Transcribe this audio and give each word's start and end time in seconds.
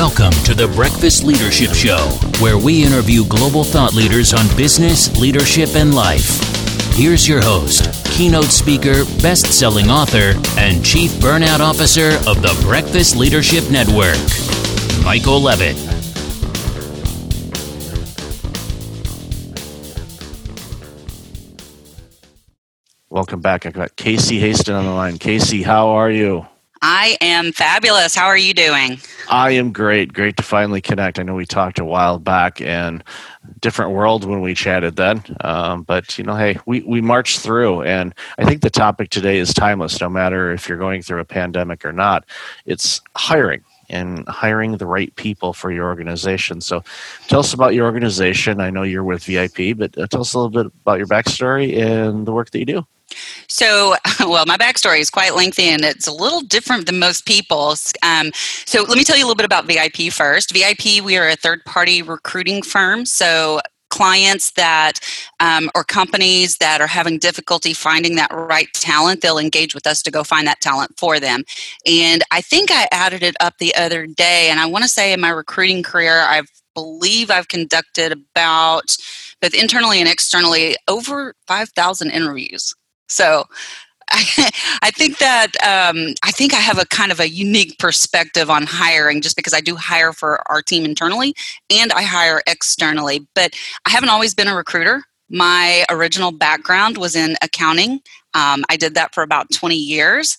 Welcome 0.00 0.32
to 0.44 0.54
the 0.54 0.66
Breakfast 0.66 1.24
Leadership 1.24 1.74
Show, 1.74 1.98
where 2.42 2.56
we 2.56 2.82
interview 2.82 3.22
global 3.26 3.64
thought 3.64 3.92
leaders 3.92 4.32
on 4.32 4.46
business, 4.56 5.14
leadership, 5.20 5.74
and 5.74 5.94
life. 5.94 6.40
Here's 6.94 7.28
your 7.28 7.42
host, 7.42 8.02
keynote 8.06 8.46
speaker, 8.46 9.04
best 9.20 9.52
selling 9.52 9.90
author, 9.90 10.40
and 10.58 10.82
chief 10.82 11.10
burnout 11.20 11.60
officer 11.60 12.12
of 12.26 12.40
the 12.40 12.58
Breakfast 12.62 13.14
Leadership 13.14 13.70
Network, 13.70 14.16
Michael 15.04 15.38
Levitt. 15.38 15.76
Welcome 23.10 23.42
back. 23.42 23.66
I've 23.66 23.74
got 23.74 23.96
Casey 23.96 24.40
Haston 24.40 24.78
on 24.78 24.86
the 24.86 24.92
line. 24.92 25.18
Casey, 25.18 25.62
how 25.62 25.90
are 25.90 26.10
you? 26.10 26.46
I 26.82 27.18
am 27.20 27.52
fabulous. 27.52 28.14
How 28.14 28.26
are 28.26 28.38
you 28.38 28.54
doing? 28.54 28.98
I 29.28 29.50
am 29.52 29.70
great. 29.72 30.12
Great 30.12 30.36
to 30.38 30.42
finally 30.42 30.80
connect. 30.80 31.18
I 31.18 31.22
know 31.22 31.34
we 31.34 31.44
talked 31.44 31.78
a 31.78 31.84
while 31.84 32.18
back 32.18 32.60
and 32.60 33.04
different 33.60 33.92
world 33.92 34.24
when 34.24 34.40
we 34.40 34.54
chatted 34.54 34.96
then. 34.96 35.22
Um, 35.42 35.82
but, 35.82 36.16
you 36.16 36.24
know, 36.24 36.36
hey, 36.36 36.58
we, 36.64 36.80
we 36.82 37.00
marched 37.00 37.40
through. 37.40 37.82
And 37.82 38.14
I 38.38 38.44
think 38.44 38.62
the 38.62 38.70
topic 38.70 39.10
today 39.10 39.38
is 39.38 39.52
timeless, 39.52 40.00
no 40.00 40.08
matter 40.08 40.52
if 40.52 40.68
you're 40.68 40.78
going 40.78 41.02
through 41.02 41.20
a 41.20 41.24
pandemic 41.26 41.84
or 41.84 41.92
not. 41.92 42.24
It's 42.64 43.00
hiring 43.16 43.62
and 43.90 44.26
hiring 44.28 44.76
the 44.76 44.86
right 44.86 45.14
people 45.16 45.52
for 45.52 45.70
your 45.70 45.86
organization. 45.86 46.60
So 46.60 46.82
tell 47.28 47.40
us 47.40 47.52
about 47.52 47.74
your 47.74 47.86
organization. 47.86 48.60
I 48.60 48.70
know 48.70 48.82
you're 48.82 49.04
with 49.04 49.24
VIP, 49.24 49.76
but 49.76 49.96
uh, 49.98 50.06
tell 50.06 50.22
us 50.22 50.34
a 50.34 50.38
little 50.38 50.50
bit 50.50 50.72
about 50.82 50.98
your 50.98 51.06
backstory 51.06 51.76
and 51.78 52.26
the 52.26 52.32
work 52.32 52.50
that 52.50 52.58
you 52.58 52.66
do. 52.66 52.86
So, 53.48 53.96
well, 54.20 54.44
my 54.46 54.56
backstory 54.56 55.00
is 55.00 55.10
quite 55.10 55.34
lengthy 55.34 55.64
and 55.64 55.84
it's 55.84 56.06
a 56.06 56.12
little 56.12 56.40
different 56.40 56.86
than 56.86 56.98
most 56.98 57.26
people's. 57.26 57.92
Um, 58.02 58.30
so, 58.64 58.82
let 58.82 58.96
me 58.96 59.04
tell 59.04 59.16
you 59.16 59.24
a 59.24 59.26
little 59.26 59.36
bit 59.36 59.46
about 59.46 59.66
VIP 59.66 60.12
first. 60.12 60.52
VIP, 60.52 61.04
we 61.04 61.16
are 61.16 61.28
a 61.28 61.36
third 61.36 61.64
party 61.64 62.02
recruiting 62.02 62.62
firm. 62.62 63.04
So, 63.04 63.60
clients 63.90 64.52
that 64.52 65.00
um, 65.40 65.70
or 65.74 65.84
companies 65.84 66.56
that 66.58 66.80
are 66.80 66.86
having 66.86 67.18
difficulty 67.18 67.72
finding 67.72 68.16
that 68.16 68.32
right 68.32 68.68
talent 68.74 69.20
they'll 69.20 69.38
engage 69.38 69.74
with 69.74 69.86
us 69.86 70.02
to 70.02 70.10
go 70.10 70.24
find 70.24 70.46
that 70.46 70.60
talent 70.60 70.92
for 70.98 71.20
them. 71.20 71.44
And 71.86 72.22
i 72.30 72.40
think 72.40 72.70
i 72.70 72.88
added 72.92 73.22
it 73.22 73.36
up 73.40 73.58
the 73.58 73.74
other 73.74 74.06
day 74.06 74.48
and 74.50 74.60
i 74.60 74.66
want 74.66 74.82
to 74.82 74.88
say 74.88 75.12
in 75.12 75.20
my 75.20 75.30
recruiting 75.30 75.82
career 75.82 76.20
i 76.20 76.42
believe 76.74 77.30
i've 77.30 77.48
conducted 77.48 78.12
about 78.12 78.96
both 79.40 79.54
internally 79.54 80.00
and 80.00 80.08
externally 80.08 80.76
over 80.88 81.34
5000 81.46 82.10
interviews. 82.10 82.74
So 83.08 83.44
I, 84.10 84.50
I 84.82 84.90
think 84.90 85.18
that 85.18 85.48
um, 85.62 86.14
I 86.22 86.30
think 86.30 86.54
I 86.54 86.58
have 86.58 86.78
a 86.78 86.86
kind 86.86 87.12
of 87.12 87.20
a 87.20 87.28
unique 87.28 87.78
perspective 87.78 88.50
on 88.50 88.64
hiring 88.66 89.20
just 89.20 89.36
because 89.36 89.54
I 89.54 89.60
do 89.60 89.76
hire 89.76 90.12
for 90.12 90.42
our 90.50 90.62
team 90.62 90.84
internally 90.84 91.34
and 91.70 91.92
I 91.92 92.02
hire 92.02 92.42
externally. 92.46 93.26
But 93.34 93.54
I 93.86 93.90
haven't 93.90 94.10
always 94.10 94.34
been 94.34 94.48
a 94.48 94.56
recruiter. 94.56 95.02
My 95.28 95.84
original 95.90 96.32
background 96.32 96.98
was 96.98 97.14
in 97.14 97.36
accounting. 97.40 98.00
Um, 98.34 98.64
I 98.68 98.76
did 98.76 98.94
that 98.94 99.14
for 99.14 99.22
about 99.22 99.52
20 99.52 99.76
years 99.76 100.36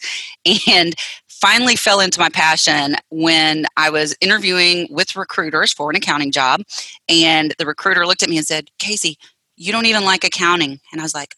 and 0.67 0.95
finally 1.41 1.75
fell 1.75 1.99
into 1.99 2.19
my 2.19 2.29
passion 2.29 2.95
when 3.09 3.65
I 3.75 3.89
was 3.89 4.15
interviewing 4.21 4.87
with 4.91 5.15
recruiters 5.15 5.73
for 5.73 5.89
an 5.89 5.95
accounting 5.95 6.31
job. 6.31 6.61
And 7.09 7.55
the 7.57 7.65
recruiter 7.65 8.05
looked 8.05 8.21
at 8.21 8.29
me 8.29 8.37
and 8.37 8.45
said, 8.45 8.69
Casey, 8.79 9.17
you 9.57 9.71
don't 9.71 9.87
even 9.87 10.05
like 10.05 10.23
accounting. 10.23 10.79
And 10.91 11.01
I 11.01 11.03
was 11.03 11.15
like, 11.15 11.35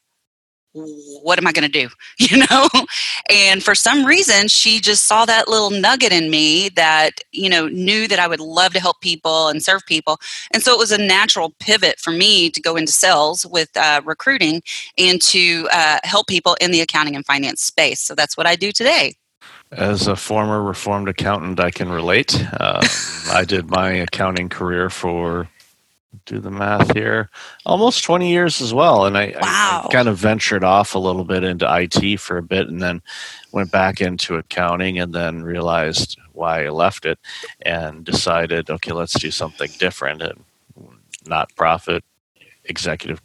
what 0.73 1.38
am 1.38 1.47
I 1.47 1.52
going 1.52 1.69
to 1.69 1.81
do? 1.81 1.89
You 2.19 2.38
know? 2.49 2.67
And 3.29 3.61
for 3.61 3.75
some 3.75 4.05
reason, 4.05 4.47
she 4.47 4.80
just 4.80 5.05
saw 5.05 5.25
that 5.25 5.47
little 5.47 5.69
nugget 5.69 6.11
in 6.11 6.31
me 6.31 6.69
that, 6.69 7.19
you 7.31 7.49
know, 7.49 7.67
knew 7.67 8.07
that 8.07 8.17
I 8.17 8.27
would 8.27 8.39
love 8.39 8.73
to 8.73 8.80
help 8.80 9.02
people 9.02 9.49
and 9.49 9.61
serve 9.61 9.86
people. 9.86 10.20
And 10.52 10.64
so 10.64 10.73
it 10.73 10.80
was 10.80 10.92
a 10.92 10.98
natural 10.98 11.53
pivot 11.59 11.99
for 11.99 12.11
me 12.11 12.49
to 12.49 12.61
go 12.61 12.75
into 12.75 12.92
sales 12.92 13.45
with 13.45 13.70
uh, 13.75 14.02
recruiting 14.05 14.64
and 14.98 15.21
to 15.23 15.67
uh, 15.71 15.99
help 16.03 16.27
people 16.27 16.55
in 16.61 16.71
the 16.71 16.81
accounting 16.81 17.15
and 17.15 17.25
finance 17.25 17.61
space. 17.61 17.99
So 17.99 18.15
that's 18.15 18.37
what 18.37 18.48
I 18.48 18.55
do 18.55 18.71
today. 18.71 19.15
As 19.71 20.08
a 20.08 20.15
former 20.15 20.64
reformed 20.64 21.09
accountant, 21.09 21.59
I 21.59 21.71
can 21.71 21.89
relate. 21.89 22.39
Um, 22.59 22.83
I 23.31 23.43
did 23.45 23.69
my 23.69 23.92
accounting 23.92 24.49
career 24.49 24.89
for 24.89 25.49
do 26.26 26.39
the 26.39 26.52
math 26.52 26.94
here 26.94 27.30
almost 27.66 28.04
20 28.04 28.30
years 28.30 28.61
as 28.61 28.73
well 28.73 29.06
and 29.06 29.17
I, 29.17 29.28
wow. 29.42 29.82
I, 29.84 29.88
I, 29.88 29.92
kind 29.92 30.08
of 30.08 30.17
ventured 30.17 30.64
off 30.64 30.95
a 30.95 31.00
little 31.00 31.23
bit 31.23 31.44
into 31.44 31.66
it 31.66 32.20
for 32.20 32.38
a 32.38 32.44
bit 32.44 32.67
and 32.67 32.82
then 32.82 33.02
went 33.52 33.72
back 33.72 34.02
into 34.02 34.36
accounting 34.36 35.00
and 35.00 35.14
then 35.14 35.44
realized 35.44 36.17
why 36.34 36.66
i 36.66 36.70
left 36.70 37.06
it 37.06 37.20
and 37.61 38.04
decided 38.04 38.70
okay 38.70 38.92
let's 38.92 39.20
do 39.20 39.32
something 39.32 39.70
different 39.80 40.22
and 40.22 40.44
not 41.26 41.54
profit 41.56 42.04
executive 42.66 43.22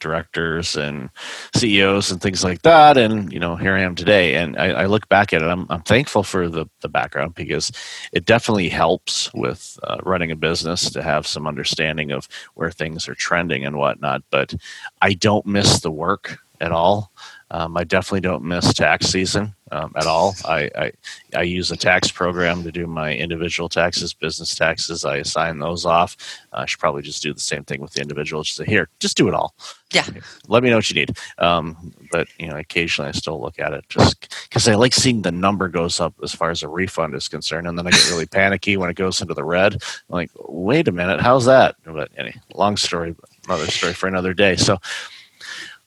directors 0.00 0.76
and 0.76 1.10
CEOs 1.54 2.10
and 2.10 2.20
things 2.20 2.44
like 2.44 2.62
that. 2.62 2.96
And 2.96 3.32
you 3.32 3.40
know, 3.40 3.56
here 3.56 3.74
I 3.74 3.80
am 3.80 3.94
today. 3.94 4.36
And 4.36 4.56
I, 4.56 4.82
I 4.82 4.86
look 4.86 5.08
back 5.08 5.32
at 5.32 5.42
it. 5.42 5.46
I'm, 5.46 5.66
I'm 5.70 5.82
thankful 5.82 6.22
for 6.22 6.48
the 6.48 6.66
the 6.80 6.88
background 6.88 7.34
because 7.34 7.72
it 8.12 8.24
definitely 8.24 8.68
helps 8.68 9.32
with 9.34 9.78
uh, 9.84 9.98
running 10.04 10.30
a 10.30 10.36
business 10.36 10.90
to 10.90 11.02
have 11.02 11.26
some 11.26 11.46
understanding 11.46 12.12
of 12.12 12.28
where 12.54 12.70
things 12.70 13.08
are 13.08 13.14
trending 13.14 13.64
and 13.64 13.76
whatnot. 13.76 14.22
But 14.30 14.54
I 15.02 15.14
don't 15.14 15.46
miss 15.46 15.80
the 15.80 15.90
work 15.90 16.38
at 16.60 16.72
all. 16.72 17.12
Um, 17.50 17.76
I 17.76 17.84
definitely 17.84 18.20
don't 18.20 18.44
miss 18.44 18.74
tax 18.74 19.06
season 19.06 19.54
um, 19.70 19.92
at 19.96 20.06
all. 20.06 20.34
I, 20.44 20.70
I, 20.74 20.92
I 21.36 21.42
use 21.42 21.70
a 21.70 21.76
tax 21.76 22.10
program 22.10 22.62
to 22.64 22.72
do 22.72 22.86
my 22.86 23.14
individual 23.14 23.68
taxes, 23.68 24.14
business 24.14 24.54
taxes. 24.54 25.04
I 25.04 25.16
assign 25.16 25.58
those 25.58 25.84
off. 25.84 26.16
I 26.52 26.66
should 26.66 26.80
probably 26.80 27.02
just 27.02 27.22
do 27.22 27.32
the 27.32 27.40
same 27.40 27.64
thing 27.64 27.80
with 27.80 27.92
the 27.92 28.00
individual. 28.00 28.42
Just 28.42 28.56
say, 28.56 28.64
here, 28.64 28.88
just 29.00 29.16
do 29.16 29.28
it 29.28 29.34
all. 29.34 29.54
Yeah. 29.92 30.04
Let 30.48 30.62
me 30.62 30.70
know 30.70 30.76
what 30.76 30.90
you 30.90 30.94
need. 30.94 31.16
Um, 31.38 31.94
but 32.10 32.28
you 32.38 32.46
know, 32.46 32.56
occasionally 32.56 33.08
I 33.08 33.12
still 33.12 33.40
look 33.40 33.58
at 33.58 33.72
it 33.72 33.84
just 33.88 34.28
because 34.48 34.68
I 34.68 34.74
like 34.74 34.92
seeing 34.92 35.22
the 35.22 35.32
number 35.32 35.68
goes 35.68 35.98
up 36.00 36.14
as 36.22 36.34
far 36.34 36.50
as 36.50 36.62
a 36.62 36.68
refund 36.68 37.14
is 37.14 37.28
concerned, 37.28 37.66
and 37.66 37.78
then 37.78 37.86
I 37.86 37.90
get 37.90 38.10
really 38.10 38.26
panicky 38.38 38.76
when 38.76 38.90
it 38.90 38.96
goes 38.96 39.20
into 39.20 39.34
the 39.34 39.44
red. 39.44 39.74
I'm 39.74 39.80
like, 40.08 40.30
wait 40.48 40.88
a 40.88 40.92
minute, 40.92 41.20
how's 41.20 41.46
that? 41.46 41.76
But 41.84 42.10
anyway, 42.16 42.38
long 42.54 42.76
story, 42.76 43.14
another 43.46 43.66
story 43.66 43.94
for 43.94 44.08
another 44.08 44.34
day. 44.34 44.56
So 44.56 44.78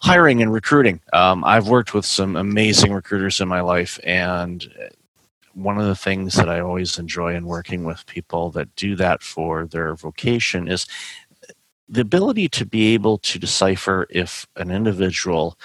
hiring 0.02 0.42
and 0.42 0.52
recruiting. 0.52 1.00
Um, 1.14 1.44
I've 1.46 1.68
worked 1.68 1.94
with 1.94 2.06
some 2.06 2.36
amazing 2.36 2.92
recruiters 2.92 3.40
in 3.40 3.48
my 3.48 3.62
life, 3.62 4.00
and 4.04 4.68
one 5.54 5.78
of 5.78 5.86
the 5.86 5.96
things 5.96 6.36
that 6.36 6.50
I 6.50 6.60
always 6.60 6.98
enjoy 6.98 7.36
in 7.36 7.46
working 7.46 7.84
with 7.84 8.06
people 8.06 8.52
that 8.52 8.76
do 8.76 8.96
that 8.96 9.22
for 9.22 9.66
their 9.68 9.96
vocation 9.96 10.68
is 10.68 10.88
the 11.90 12.02
ability 12.02 12.48
to 12.50 12.66
be 12.66 12.94
able 12.94 13.18
to 13.20 13.38
decipher 13.38 14.08
if 14.10 14.48
an 14.56 14.72
individual 14.72 15.58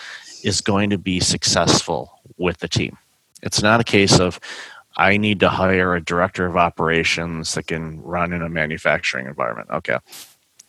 is 0.43 0.61
going 0.61 0.91
to 0.91 0.99
be 0.99 1.21
successful 1.21 2.21
with 2.37 2.59
the 2.59 2.69
team. 2.69 2.99
It's 3.43 3.63
not 3.63 3.81
a 3.81 3.85
case 3.85 4.19
of, 4.19 4.41
I 4.97 5.19
need 5.19 5.41
to 5.41 5.49
hire 5.49 5.95
a 5.95 6.05
director 6.05 6.47
of 6.47 6.57
operations 6.57 7.55
that 7.55 7.69
can 7.69 8.03
run 8.03 8.33
in 8.33 8.43
a 8.43 8.49
manufacturing 8.49 9.27
environment. 9.27 9.71
Okay, 9.71 9.99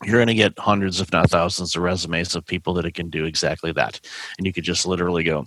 you're 0.03 0.17
going 0.17 0.27
to 0.27 0.33
get 0.33 0.57
hundreds, 0.59 1.01
if 1.01 1.11
not 1.11 1.29
thousands, 1.29 1.75
of 1.75 1.81
resumes 1.81 2.35
of 2.35 2.45
people 2.45 2.73
that 2.75 2.85
it 2.85 2.93
can 2.93 3.09
do 3.09 3.25
exactly 3.25 3.71
that. 3.73 3.99
And 4.37 4.45
you 4.45 4.53
could 4.53 4.63
just 4.63 4.85
literally 4.85 5.23
go, 5.23 5.45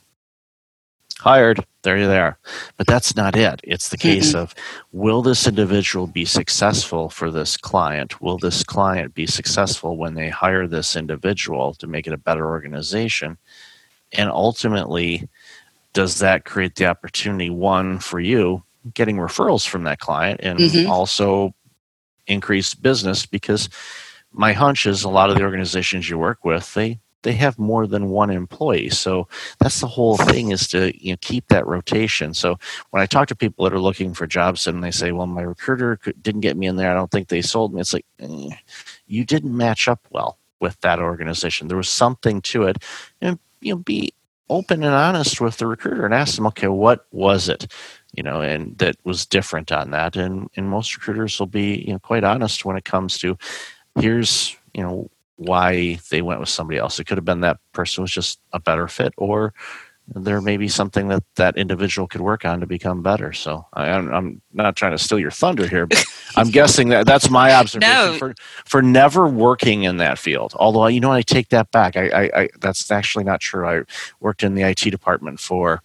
hired, 1.20 1.64
there 1.82 1.96
you 1.96 2.10
are. 2.10 2.38
But 2.76 2.86
that's 2.86 3.14
not 3.14 3.36
it. 3.36 3.60
It's 3.62 3.90
the 3.90 3.98
case 3.98 4.34
of 4.34 4.54
will 4.92 5.22
this 5.22 5.46
individual 5.46 6.06
be 6.06 6.24
successful 6.24 7.10
for 7.10 7.30
this 7.30 7.56
client? 7.56 8.20
Will 8.20 8.38
this 8.38 8.64
client 8.64 9.14
be 9.14 9.26
successful 9.26 9.96
when 9.96 10.14
they 10.14 10.30
hire 10.30 10.66
this 10.66 10.96
individual 10.96 11.74
to 11.74 11.86
make 11.86 12.06
it 12.06 12.12
a 12.12 12.18
better 12.18 12.46
organization? 12.46 13.38
And 14.12 14.30
ultimately, 14.30 15.28
does 15.92 16.18
that 16.18 16.44
create 16.44 16.76
the 16.76 16.86
opportunity, 16.86 17.50
one, 17.50 17.98
for 17.98 18.18
you 18.18 18.64
getting 18.94 19.16
referrals 19.16 19.66
from 19.66 19.84
that 19.84 20.00
client 20.00 20.40
and 20.42 20.58
mm-hmm. 20.58 20.90
also 20.90 21.54
increase 22.26 22.74
business 22.74 23.26
because 23.26 23.68
my 24.32 24.52
hunch 24.52 24.86
is 24.86 25.04
a 25.04 25.08
lot 25.08 25.30
of 25.30 25.36
the 25.36 25.42
organizations 25.42 26.08
you 26.08 26.18
work 26.18 26.44
with 26.44 26.72
they 26.74 27.00
they 27.22 27.32
have 27.32 27.58
more 27.58 27.86
than 27.86 28.08
one 28.08 28.30
employee. 28.30 28.88
So 28.90 29.28
that's 29.58 29.80
the 29.80 29.86
whole 29.86 30.16
thing 30.16 30.50
is 30.52 30.66
to 30.68 30.92
you 31.02 31.12
know 31.12 31.18
keep 31.20 31.48
that 31.48 31.66
rotation. 31.66 32.34
So 32.34 32.58
when 32.90 33.02
i 33.02 33.06
talk 33.06 33.28
to 33.28 33.36
people 33.36 33.64
that 33.64 33.74
are 33.74 33.80
looking 33.80 34.14
for 34.14 34.26
jobs 34.26 34.66
and 34.66 34.82
they 34.82 34.90
say 34.90 35.12
well 35.12 35.26
my 35.26 35.42
recruiter 35.42 35.98
didn't 36.22 36.40
get 36.40 36.56
me 36.56 36.66
in 36.66 36.76
there. 36.76 36.90
I 36.90 36.94
don't 36.94 37.10
think 37.10 37.28
they 37.28 37.42
sold 37.42 37.74
me. 37.74 37.80
It's 37.80 37.92
like 37.92 38.06
eh, 38.20 38.50
you 39.06 39.24
didn't 39.24 39.56
match 39.56 39.88
up 39.88 40.06
well 40.10 40.38
with 40.60 40.80
that 40.80 40.98
organization. 41.00 41.68
There 41.68 41.76
was 41.76 41.88
something 41.88 42.40
to 42.42 42.64
it. 42.64 42.82
And 43.20 43.38
you 43.60 43.74
know 43.74 43.80
be 43.80 44.14
open 44.48 44.82
and 44.82 44.94
honest 44.94 45.40
with 45.40 45.58
the 45.58 45.66
recruiter 45.66 46.04
and 46.04 46.14
ask 46.14 46.34
them 46.34 46.46
okay 46.46 46.66
what 46.66 47.06
was 47.12 47.48
it 47.48 47.72
you 48.14 48.22
know 48.22 48.40
and 48.40 48.76
that 48.78 48.96
was 49.04 49.26
different 49.26 49.70
on 49.70 49.90
that? 49.90 50.16
And 50.16 50.48
and 50.56 50.68
most 50.70 50.96
recruiters 50.96 51.38
will 51.38 51.46
be 51.46 51.84
you 51.86 51.92
know 51.92 51.98
quite 51.98 52.24
honest 52.24 52.64
when 52.64 52.76
it 52.76 52.84
comes 52.84 53.18
to 53.18 53.36
here's 54.00 54.56
you 54.74 54.82
know 54.82 55.10
why 55.36 55.98
they 56.10 56.22
went 56.22 56.40
with 56.40 56.48
somebody 56.48 56.78
else. 56.78 56.98
It 57.00 57.04
could 57.04 57.16
have 57.18 57.24
been 57.24 57.40
that 57.40 57.58
person 57.72 58.02
was 58.02 58.10
just 58.10 58.40
a 58.52 58.60
better 58.60 58.88
fit, 58.88 59.14
or 59.16 59.54
there 60.14 60.40
may 60.40 60.56
be 60.56 60.68
something 60.68 61.08
that 61.08 61.22
that 61.36 61.56
individual 61.56 62.08
could 62.08 62.20
work 62.20 62.44
on 62.44 62.60
to 62.60 62.66
become 62.66 63.02
better. 63.02 63.32
So 63.32 63.66
I, 63.72 63.88
am 63.88 64.12
I'm 64.12 64.42
not 64.52 64.76
trying 64.76 64.92
to 64.92 64.98
steal 64.98 65.18
your 65.18 65.30
thunder 65.30 65.66
here, 65.66 65.86
but 65.86 66.04
I'm 66.36 66.50
guessing 66.50 66.88
that 66.88 67.06
that's 67.06 67.30
my 67.30 67.54
observation 67.54 68.12
No. 68.12 68.18
for 68.18 68.34
for 68.66 68.82
never 68.82 69.28
working 69.28 69.84
in 69.84 69.98
that 69.98 70.18
field. 70.18 70.52
Although 70.56 70.86
you 70.88 71.00
know, 71.00 71.12
I 71.12 71.22
take 71.22 71.48
that 71.50 71.70
back. 71.70 71.96
I, 71.96 72.08
I, 72.08 72.30
I 72.42 72.48
that's 72.60 72.90
actually 72.90 73.24
not 73.24 73.40
true. 73.40 73.66
I 73.66 73.82
worked 74.20 74.42
in 74.42 74.54
the 74.54 74.62
IT 74.62 74.80
department 74.90 75.40
for 75.40 75.82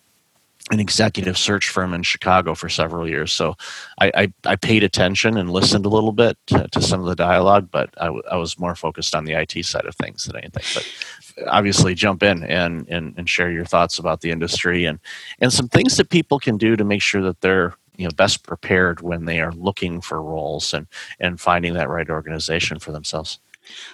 an 0.71 0.79
executive 0.79 1.37
search 1.37 1.69
firm 1.69 1.93
in 1.93 2.01
Chicago 2.01 2.55
for 2.55 2.69
several 2.69 3.07
years. 3.07 3.31
So 3.31 3.55
I, 3.99 4.11
I, 4.15 4.33
I 4.45 4.55
paid 4.55 4.83
attention 4.83 5.37
and 5.37 5.51
listened 5.51 5.85
a 5.85 5.89
little 5.89 6.11
bit 6.11 6.37
to, 6.47 6.67
to 6.69 6.81
some 6.81 7.01
of 7.01 7.05
the 7.05 7.15
dialogue, 7.15 7.69
but 7.71 7.93
I, 7.97 8.05
w- 8.05 8.23
I 8.31 8.37
was 8.37 8.57
more 8.57 8.73
focused 8.73 9.13
on 9.13 9.25
the 9.25 9.33
IT 9.33 9.63
side 9.63 9.85
of 9.85 9.95
things 9.95 10.25
than 10.25 10.37
anything. 10.37 10.63
But 10.73 11.47
obviously, 11.47 11.93
jump 11.93 12.23
in 12.23 12.43
and, 12.43 12.87
and, 12.89 13.13
and 13.15 13.29
share 13.29 13.51
your 13.51 13.65
thoughts 13.65 13.99
about 13.99 14.21
the 14.21 14.31
industry 14.31 14.85
and, 14.85 14.99
and 15.39 15.53
some 15.53 15.67
things 15.67 15.97
that 15.97 16.09
people 16.09 16.39
can 16.39 16.57
do 16.57 16.75
to 16.75 16.83
make 16.83 17.01
sure 17.01 17.21
that 17.21 17.41
they're 17.41 17.75
you 17.97 18.05
know 18.05 18.11
best 18.15 18.43
prepared 18.43 19.01
when 19.01 19.25
they 19.25 19.39
are 19.39 19.51
looking 19.53 20.01
for 20.01 20.21
roles 20.21 20.73
and, 20.73 20.87
and 21.19 21.39
finding 21.39 21.73
that 21.75 21.89
right 21.89 22.09
organization 22.09 22.79
for 22.79 22.91
themselves. 22.91 23.39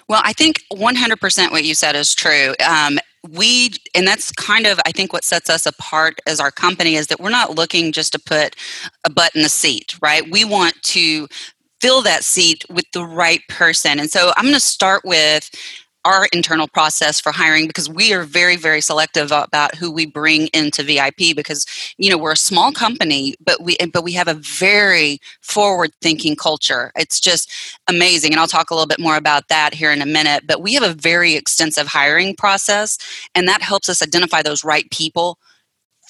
Well, 0.08 0.20
I 0.24 0.32
think 0.32 0.62
100% 0.72 1.50
what 1.50 1.64
you 1.64 1.74
said 1.74 1.96
is 1.96 2.14
true. 2.14 2.54
Um, 2.66 2.98
we, 3.30 3.70
and 3.94 4.06
that's 4.06 4.32
kind 4.32 4.66
of, 4.66 4.80
I 4.84 4.92
think, 4.92 5.12
what 5.12 5.24
sets 5.24 5.48
us 5.48 5.66
apart 5.66 6.20
as 6.26 6.40
our 6.40 6.50
company 6.50 6.96
is 6.96 7.06
that 7.06 7.20
we're 7.20 7.30
not 7.30 7.54
looking 7.54 7.92
just 7.92 8.12
to 8.12 8.18
put 8.18 8.56
a 9.04 9.10
butt 9.10 9.34
in 9.34 9.42
the 9.42 9.48
seat, 9.48 9.96
right? 10.02 10.28
We 10.30 10.44
want 10.44 10.80
to 10.82 11.28
fill 11.80 12.02
that 12.02 12.24
seat 12.24 12.64
with 12.70 12.84
the 12.92 13.04
right 13.04 13.42
person. 13.48 13.98
And 13.98 14.10
so 14.10 14.32
I'm 14.36 14.44
going 14.44 14.54
to 14.54 14.60
start 14.60 15.02
with 15.04 15.50
our 16.04 16.26
internal 16.32 16.66
process 16.68 17.20
for 17.20 17.32
hiring 17.32 17.66
because 17.66 17.88
we 17.88 18.12
are 18.12 18.24
very 18.24 18.56
very 18.56 18.80
selective 18.80 19.30
about 19.30 19.74
who 19.74 19.90
we 19.90 20.06
bring 20.06 20.48
into 20.48 20.82
VIP 20.82 21.34
because 21.36 21.66
you 21.98 22.10
know 22.10 22.18
we're 22.18 22.32
a 22.32 22.36
small 22.36 22.72
company 22.72 23.34
but 23.44 23.62
we 23.62 23.76
but 23.92 24.04
we 24.04 24.12
have 24.12 24.28
a 24.28 24.34
very 24.34 25.18
forward 25.40 25.92
thinking 26.00 26.36
culture. 26.36 26.92
It's 26.96 27.20
just 27.20 27.50
amazing 27.88 28.32
and 28.32 28.40
I'll 28.40 28.46
talk 28.46 28.70
a 28.70 28.74
little 28.74 28.86
bit 28.86 29.00
more 29.00 29.16
about 29.16 29.48
that 29.48 29.74
here 29.74 29.92
in 29.92 30.02
a 30.02 30.06
minute 30.06 30.44
but 30.46 30.62
we 30.62 30.74
have 30.74 30.82
a 30.82 30.94
very 30.94 31.34
extensive 31.34 31.86
hiring 31.86 32.34
process 32.34 32.98
and 33.34 33.46
that 33.48 33.62
helps 33.62 33.88
us 33.88 34.02
identify 34.02 34.42
those 34.42 34.64
right 34.64 34.90
people 34.90 35.38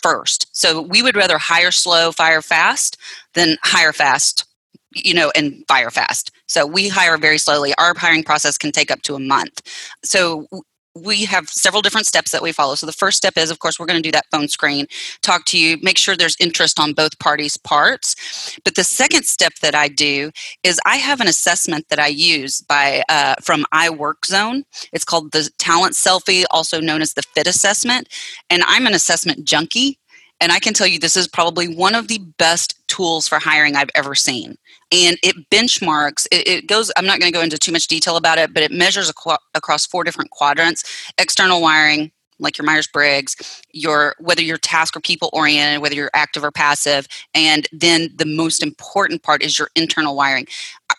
first. 0.02 0.46
So 0.52 0.82
we 0.82 1.02
would 1.02 1.16
rather 1.16 1.38
hire 1.38 1.70
slow 1.70 2.12
fire 2.12 2.42
fast 2.42 2.96
than 3.34 3.56
hire 3.62 3.92
fast 3.92 4.46
you 4.94 5.14
know 5.14 5.32
and 5.34 5.64
fire 5.68 5.90
fast 5.90 6.30
so 6.52 6.66
we 6.66 6.86
hire 6.88 7.16
very 7.16 7.38
slowly. 7.38 7.72
Our 7.78 7.94
hiring 7.96 8.24
process 8.24 8.58
can 8.58 8.72
take 8.72 8.90
up 8.90 9.00
to 9.02 9.14
a 9.14 9.18
month. 9.18 9.62
So 10.04 10.46
we 10.94 11.24
have 11.24 11.48
several 11.48 11.80
different 11.80 12.06
steps 12.06 12.30
that 12.32 12.42
we 12.42 12.52
follow. 12.52 12.74
So 12.74 12.84
the 12.84 12.92
first 12.92 13.16
step 13.16 13.38
is 13.38 13.50
of 13.50 13.58
course 13.58 13.80
we're 13.80 13.86
going 13.86 14.02
to 14.02 14.06
do 14.06 14.12
that 14.12 14.26
phone 14.30 14.48
screen 14.48 14.86
talk 15.22 15.46
to 15.46 15.58
you 15.58 15.78
make 15.82 15.96
sure 15.96 16.14
there's 16.14 16.36
interest 16.38 16.78
on 16.78 16.92
both 16.92 17.18
parties 17.18 17.56
parts. 17.56 18.58
But 18.66 18.74
the 18.74 18.84
second 18.84 19.24
step 19.24 19.54
that 19.62 19.74
i 19.74 19.88
do 19.88 20.30
is 20.62 20.78
i 20.84 20.96
have 20.96 21.22
an 21.22 21.26
assessment 21.26 21.86
that 21.88 21.98
i 21.98 22.08
use 22.08 22.60
by 22.60 23.02
uh, 23.08 23.36
from 23.40 23.64
iWorkZone. 23.72 24.64
It's 24.92 25.06
called 25.06 25.32
the 25.32 25.48
talent 25.56 25.94
selfie 25.94 26.44
also 26.50 26.80
known 26.80 27.00
as 27.00 27.14
the 27.14 27.22
fit 27.34 27.46
assessment. 27.46 28.08
And 28.50 28.62
i'm 28.66 28.86
an 28.86 28.92
assessment 28.92 29.46
junkie 29.46 29.98
and 30.38 30.52
i 30.52 30.58
can 30.58 30.74
tell 30.74 30.86
you 30.86 30.98
this 30.98 31.16
is 31.16 31.26
probably 31.26 31.74
one 31.74 31.94
of 31.94 32.08
the 32.08 32.18
best 32.36 32.74
tools 32.88 33.26
for 33.26 33.38
hiring 33.38 33.74
i've 33.74 33.88
ever 33.94 34.14
seen 34.14 34.58
and 34.92 35.18
it 35.22 35.34
benchmarks 35.50 36.26
it, 36.30 36.46
it 36.46 36.68
goes 36.68 36.92
i'm 36.96 37.06
not 37.06 37.18
going 37.18 37.32
to 37.32 37.36
go 37.36 37.42
into 37.42 37.58
too 37.58 37.72
much 37.72 37.88
detail 37.88 38.16
about 38.16 38.38
it 38.38 38.52
but 38.54 38.62
it 38.62 38.70
measures 38.70 39.10
across 39.54 39.86
four 39.86 40.04
different 40.04 40.30
quadrants 40.30 41.12
external 41.18 41.60
wiring 41.60 42.12
like 42.38 42.58
your 42.58 42.66
myers-briggs 42.66 43.62
your 43.72 44.14
whether 44.20 44.42
you're 44.42 44.58
task 44.58 44.96
or 44.96 45.00
people 45.00 45.30
oriented 45.32 45.80
whether 45.80 45.94
you're 45.94 46.10
active 46.14 46.44
or 46.44 46.50
passive 46.50 47.06
and 47.34 47.66
then 47.72 48.10
the 48.16 48.26
most 48.26 48.62
important 48.62 49.22
part 49.22 49.42
is 49.42 49.58
your 49.58 49.68
internal 49.74 50.14
wiring 50.14 50.46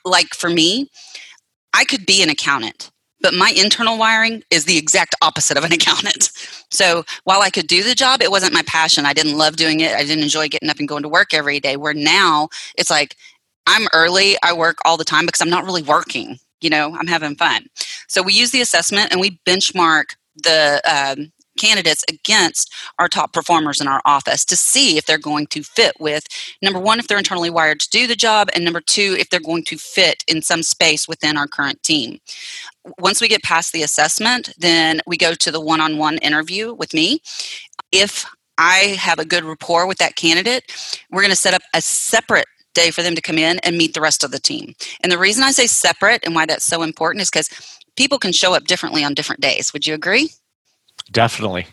like 0.05 0.33
for 0.33 0.49
me 0.49 0.89
i 1.73 1.85
could 1.85 2.05
be 2.05 2.23
an 2.23 2.29
accountant 2.29 2.91
but 3.23 3.33
my 3.33 3.53
internal 3.55 3.97
wiring 3.97 4.43
is 4.51 4.65
the 4.65 4.77
exact 4.77 5.15
opposite 5.21 5.57
of 5.57 5.63
an 5.63 5.71
accountant. 5.71 6.29
So 6.69 7.05
while 7.23 7.41
I 7.41 7.49
could 7.49 7.67
do 7.67 7.81
the 7.81 7.95
job, 7.95 8.21
it 8.21 8.29
wasn't 8.29 8.53
my 8.53 8.63
passion. 8.67 9.05
I 9.05 9.13
didn't 9.13 9.37
love 9.37 9.55
doing 9.55 9.79
it. 9.79 9.93
I 9.93 10.01
didn't 10.03 10.23
enjoy 10.23 10.49
getting 10.49 10.69
up 10.69 10.77
and 10.77 10.87
going 10.87 11.03
to 11.03 11.09
work 11.09 11.33
every 11.33 11.59
day. 11.59 11.77
Where 11.77 11.93
now 11.93 12.49
it's 12.77 12.91
like 12.91 13.15
I'm 13.67 13.87
early, 13.93 14.35
I 14.43 14.53
work 14.53 14.77
all 14.85 14.97
the 14.97 15.03
time 15.05 15.25
because 15.25 15.41
I'm 15.41 15.49
not 15.49 15.65
really 15.65 15.83
working. 15.83 16.39
You 16.61 16.69
know, 16.69 16.95
I'm 16.95 17.07
having 17.07 17.35
fun. 17.35 17.67
So 18.07 18.21
we 18.21 18.33
use 18.33 18.51
the 18.51 18.61
assessment 18.61 19.11
and 19.11 19.19
we 19.19 19.39
benchmark 19.45 20.15
the 20.43 20.81
um, 20.89 21.31
candidates 21.57 22.03
against 22.09 22.73
our 22.99 23.07
top 23.07 23.33
performers 23.33 23.79
in 23.79 23.87
our 23.87 24.01
office 24.05 24.45
to 24.45 24.55
see 24.55 24.97
if 24.97 25.05
they're 25.05 25.17
going 25.17 25.47
to 25.47 25.63
fit 25.63 25.93
with 25.99 26.25
number 26.61 26.79
one, 26.79 26.99
if 26.99 27.07
they're 27.07 27.17
internally 27.17 27.49
wired 27.49 27.79
to 27.79 27.89
do 27.89 28.07
the 28.07 28.15
job, 28.15 28.49
and 28.53 28.63
number 28.63 28.81
two, 28.81 29.15
if 29.19 29.29
they're 29.29 29.39
going 29.39 29.63
to 29.63 29.77
fit 29.77 30.23
in 30.27 30.41
some 30.41 30.63
space 30.63 31.07
within 31.07 31.37
our 31.37 31.47
current 31.47 31.81
team. 31.83 32.19
Once 32.99 33.21
we 33.21 33.27
get 33.27 33.43
past 33.43 33.71
the 33.71 33.83
assessment, 33.83 34.53
then 34.57 35.01
we 35.05 35.17
go 35.17 35.33
to 35.33 35.51
the 35.51 35.61
one 35.61 35.81
on 35.81 35.97
one 35.97 36.17
interview 36.19 36.73
with 36.73 36.93
me. 36.93 37.21
If 37.91 38.25
I 38.57 38.95
have 38.99 39.19
a 39.19 39.25
good 39.25 39.43
rapport 39.43 39.87
with 39.87 39.97
that 39.97 40.15
candidate, 40.15 40.63
we're 41.11 41.21
going 41.21 41.31
to 41.31 41.35
set 41.35 41.53
up 41.53 41.61
a 41.73 41.81
separate 41.81 42.45
day 42.73 42.91
for 42.91 43.01
them 43.01 43.15
to 43.15 43.21
come 43.21 43.37
in 43.37 43.59
and 43.59 43.77
meet 43.77 43.93
the 43.93 44.01
rest 44.01 44.23
of 44.23 44.31
the 44.31 44.39
team. 44.39 44.75
And 45.01 45.11
the 45.11 45.17
reason 45.17 45.43
I 45.43 45.51
say 45.51 45.67
separate 45.67 46.23
and 46.25 46.35
why 46.35 46.45
that's 46.45 46.65
so 46.65 46.83
important 46.83 47.21
is 47.21 47.29
because 47.29 47.49
people 47.95 48.19
can 48.19 48.31
show 48.31 48.53
up 48.53 48.65
differently 48.65 49.03
on 49.03 49.13
different 49.13 49.41
days. 49.41 49.73
Would 49.73 49.85
you 49.85 49.93
agree? 49.93 50.29
Definitely. 51.11 51.67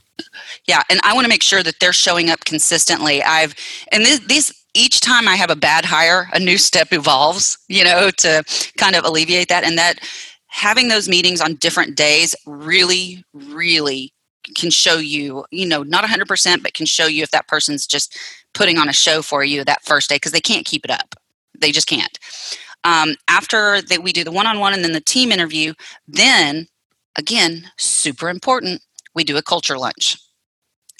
Yeah, 0.66 0.82
and 0.90 1.00
I 1.02 1.14
want 1.14 1.24
to 1.24 1.30
make 1.30 1.42
sure 1.42 1.62
that 1.62 1.80
they're 1.80 1.92
showing 1.92 2.28
up 2.30 2.44
consistently. 2.44 3.22
I've 3.22 3.54
and 3.90 4.04
this, 4.04 4.20
these 4.26 4.52
each 4.74 5.00
time 5.00 5.26
I 5.26 5.34
have 5.36 5.50
a 5.50 5.56
bad 5.56 5.84
hire, 5.84 6.28
a 6.32 6.38
new 6.38 6.58
step 6.58 6.92
evolves, 6.92 7.58
you 7.68 7.84
know, 7.84 8.10
to 8.18 8.44
kind 8.76 8.94
of 8.94 9.04
alleviate 9.04 9.48
that 9.48 9.64
and 9.64 9.78
that 9.78 10.00
having 10.46 10.88
those 10.88 11.08
meetings 11.08 11.40
on 11.40 11.54
different 11.54 11.96
days 11.96 12.34
really 12.44 13.24
really 13.32 14.12
can 14.54 14.70
show 14.70 14.98
you, 14.98 15.44
you 15.50 15.66
know, 15.66 15.82
not 15.82 16.04
100% 16.04 16.62
but 16.62 16.74
can 16.74 16.86
show 16.86 17.06
you 17.06 17.22
if 17.22 17.30
that 17.30 17.48
person's 17.48 17.86
just 17.86 18.16
putting 18.54 18.78
on 18.78 18.88
a 18.88 18.92
show 18.92 19.22
for 19.22 19.44
you 19.44 19.64
that 19.64 19.82
first 19.84 20.08
day 20.08 20.16
because 20.16 20.32
they 20.32 20.40
can't 20.40 20.66
keep 20.66 20.84
it 20.84 20.90
up. 20.90 21.14
They 21.58 21.72
just 21.72 21.86
can't. 21.86 22.18
Um, 22.84 23.16
after 23.28 23.82
that 23.82 24.02
we 24.02 24.12
do 24.12 24.24
the 24.24 24.32
one-on-one 24.32 24.72
and 24.72 24.82
then 24.82 24.92
the 24.92 25.00
team 25.00 25.32
interview, 25.32 25.74
then 26.08 26.66
again, 27.16 27.70
super 27.76 28.28
important, 28.28 28.82
we 29.14 29.24
do 29.24 29.36
a 29.36 29.42
culture 29.42 29.78
lunch. 29.78 30.16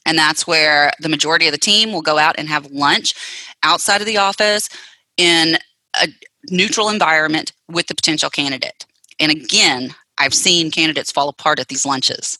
And 0.07 0.19
that's 0.19 0.47
where 0.47 0.93
the 1.01 1.09
majority 1.09 1.47
of 1.47 1.53
the 1.53 1.59
team 1.59 1.93
will 1.93 2.03
go 2.03 2.19
out 2.19 2.35
and 2.39 2.49
have 2.49 2.71
lunch 2.71 3.15
outside 3.63 4.01
of 4.01 4.07
the 4.07 4.17
office 4.17 4.69
in 5.17 5.57
a 6.01 6.09
neutral 6.51 6.89
environment 6.89 7.53
with 7.69 7.87
the 7.87 7.95
potential 7.95 8.31
candidate. 8.31 8.87
And 9.19 9.31
again, 9.31 9.95
I've 10.19 10.35
seen 10.35 10.71
candidates 10.71 11.13
fall 11.13 11.29
apart 11.29 11.61
at 11.61 11.69
these 11.69 11.87
lunches. 11.87 12.39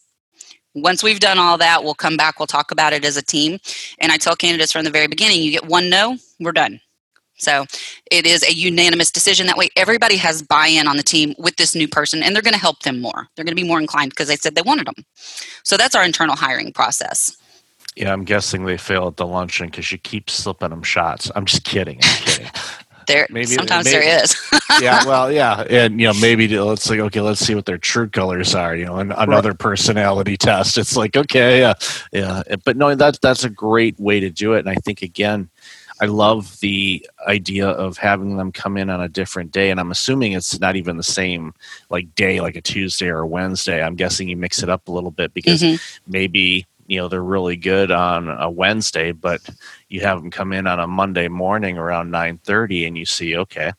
Once 0.75 1.03
we've 1.03 1.21
done 1.21 1.39
all 1.39 1.59
that, 1.59 1.83
we'll 1.83 1.95
come 1.95 2.17
back, 2.17 2.39
we'll 2.39 2.47
talk 2.47 2.71
about 2.71 2.93
it 2.93 3.05
as 3.05 3.17
a 3.17 3.23
team. 3.23 3.59
And 3.99 4.13
I 4.13 4.17
tell 4.17 4.37
candidates 4.37 4.73
from 4.73 4.85
the 4.85 4.91
very 4.91 5.09
beginning 5.09 5.43
you 5.43 5.51
get 5.51 5.67
one 5.67 5.91
no, 5.91 6.17
we're 6.39 6.53
done. 6.53 6.81
So 7.41 7.65
it 8.11 8.27
is 8.27 8.43
a 8.43 8.53
unanimous 8.53 9.11
decision. 9.11 9.47
That 9.47 9.57
way, 9.57 9.71
everybody 9.75 10.17
has 10.17 10.43
buy 10.43 10.67
in 10.67 10.87
on 10.87 10.99
the 10.99 11.03
team 11.03 11.35
with 11.39 11.57
this 11.57 11.75
new 11.75 11.89
person, 11.89 12.23
and 12.23 12.35
they're 12.35 12.43
going 12.43 12.55
to 12.55 12.61
help 12.61 12.81
them 12.81 13.01
more. 13.01 13.29
They're 13.35 13.47
going 13.47 13.57
to 13.57 13.63
be 13.63 13.67
more 13.67 13.81
inclined 13.81 14.11
because 14.11 14.29
they 14.29 14.37
said 14.37 14.55
they 14.55 14.63
wanted 14.63 14.87
them. 14.87 15.07
So 15.65 15.77
that's 15.79 15.95
our 15.95 16.05
internal 16.05 16.37
hiring 16.37 16.73
process. 16.73 17.37
Yeah, 17.97 18.13
I'm 18.13 18.25
guessing 18.25 18.67
they 18.67 18.77
fail 18.77 19.09
at 19.09 19.17
the 19.17 19.27
luncheon 19.27 19.67
because 19.67 19.91
you 19.91 19.99
keep 19.99 20.31
slipping 20.31 20.71
them 20.71 20.83
shots. 20.83 21.31
I'm 21.35 21.47
just 21.47 21.65
kidding. 21.65 21.99
I'm 22.03 22.23
kidding. 22.25 22.51
There, 23.13 23.27
Maybe- 23.31 23.47
sometimes 23.47 23.85
maybe- 23.87 23.99
there 24.07 24.23
is. 24.25 24.37
yeah, 24.81 25.05
well, 25.07 25.31
yeah, 25.33 25.61
and 25.69 26.01
you 26.01 26.07
know, 26.07 26.15
maybe 26.21 26.47
to- 26.49 26.65
let's 26.65 26.89
like, 26.89 27.01
okay, 27.01 27.21
let's 27.21 27.41
see 27.41 27.55
what 27.55 27.67
their 27.67 27.79
true 27.79 28.09
colors 28.09 28.55
are. 28.55 28.75
You 28.77 28.87
know, 28.87 28.97
and 28.97 29.13
another 29.17 29.55
personality 29.55 30.37
test. 30.37 30.79
It's 30.79 30.97
like, 30.97 31.17
okay, 31.17 31.61
yeah, 31.61 31.75
yeah, 32.13 32.43
but 32.65 32.77
no, 32.77 32.95
that's 32.95 33.19
that's 33.19 33.45
a 33.45 33.51
great 33.51 33.99
way 33.99 34.21
to 34.21 34.31
do 34.31 34.55
it. 34.55 34.61
And 34.61 34.69
I 34.69 34.75
think 34.77 35.03
again, 35.03 35.49
I 36.03 36.07
love 36.07 36.59
the 36.61 37.07
idea 37.27 37.69
of 37.69 37.99
having 37.99 38.37
them 38.39 38.53
come 38.53 38.79
in 38.79 38.89
on 38.89 39.03
a 39.03 39.09
different 39.09 39.53
day. 39.53 39.71
And 39.71 39.79
I'm 39.79 39.91
assuming 39.91 40.33
it's 40.33 40.59
not 40.59 40.77
even 40.77 40.97
the 40.97 41.03
same 41.03 41.53
like 41.91 42.15
day, 42.15 42.41
like 42.41 42.57
a 42.57 42.63
Tuesday 42.63 43.09
or 43.09 43.19
a 43.21 43.27
Wednesday. 43.27 43.83
I'm 43.83 43.97
guessing 43.97 44.29
you 44.29 44.37
mix 44.37 44.63
it 44.63 44.71
up 44.71 44.89
a 44.89 44.93
little 44.93 45.11
bit 45.11 45.35
because 45.35 45.61
Mhm. 45.63 45.79
maybe 46.07 46.67
you 46.87 46.99
know 46.99 47.09
they're 47.09 47.23
really 47.23 47.57
good 47.57 47.91
on 47.91 48.31
a 48.31 48.49
Wednesday, 48.51 49.13
but 49.13 49.41
you 49.91 50.01
have 50.01 50.23
them 50.23 50.31
come 50.31 50.53
in 50.53 50.67
on 50.67 50.81
a 50.81 50.87
Monday 50.87 51.29
morning 51.29 51.77
around 51.77 52.11
9:30, 52.11 52.87
and 52.87 52.97
you 52.97 53.05
see, 53.05 53.37
okay, 53.37 53.73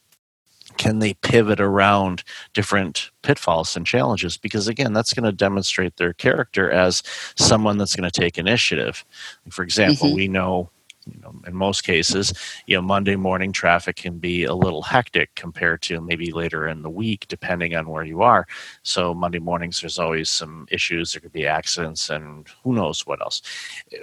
can 0.77 0.99
they 0.99 1.13
pivot 1.15 1.59
around 1.59 2.23
different 2.53 3.09
pitfalls 3.23 3.75
and 3.75 3.85
challenges? 3.85 4.37
Because 4.37 4.67
again, 4.67 4.93
that's 4.93 5.13
going 5.13 5.25
to 5.25 5.31
demonstrate 5.31 5.97
their 5.97 6.13
character 6.13 6.69
as 6.69 7.01
someone 7.35 7.77
that's 7.77 7.95
going 7.95 8.09
to 8.09 8.21
take 8.21 8.37
initiative. 8.37 9.03
For 9.49 9.63
example, 9.63 10.09
Mhm. 10.09 10.15
we 10.15 10.27
know 10.27 10.69
you 11.13 11.21
know, 11.21 11.33
in 11.45 11.55
most 11.55 11.83
cases, 11.83 12.33
you 12.65 12.75
know, 12.75 12.81
Monday 12.81 13.15
morning 13.15 13.51
traffic 13.51 13.97
can 13.97 14.17
be 14.17 14.43
a 14.45 14.53
little 14.53 14.81
hectic 14.81 15.33
compared 15.35 15.81
to 15.83 16.01
maybe 16.01 16.31
later 16.31 16.67
in 16.67 16.81
the 16.81 16.89
week, 16.89 17.25
depending 17.27 17.75
on 17.75 17.89
where 17.89 18.03
you 18.03 18.21
are. 18.21 18.47
So 18.83 19.13
Monday 19.13 19.39
mornings, 19.39 19.81
there's 19.81 19.99
always 19.99 20.29
some 20.29 20.67
issues. 20.71 21.13
There 21.13 21.21
could 21.21 21.33
be 21.33 21.47
accidents 21.47 22.09
and 22.09 22.47
who 22.63 22.73
knows 22.73 23.05
what 23.05 23.21
else. 23.21 23.41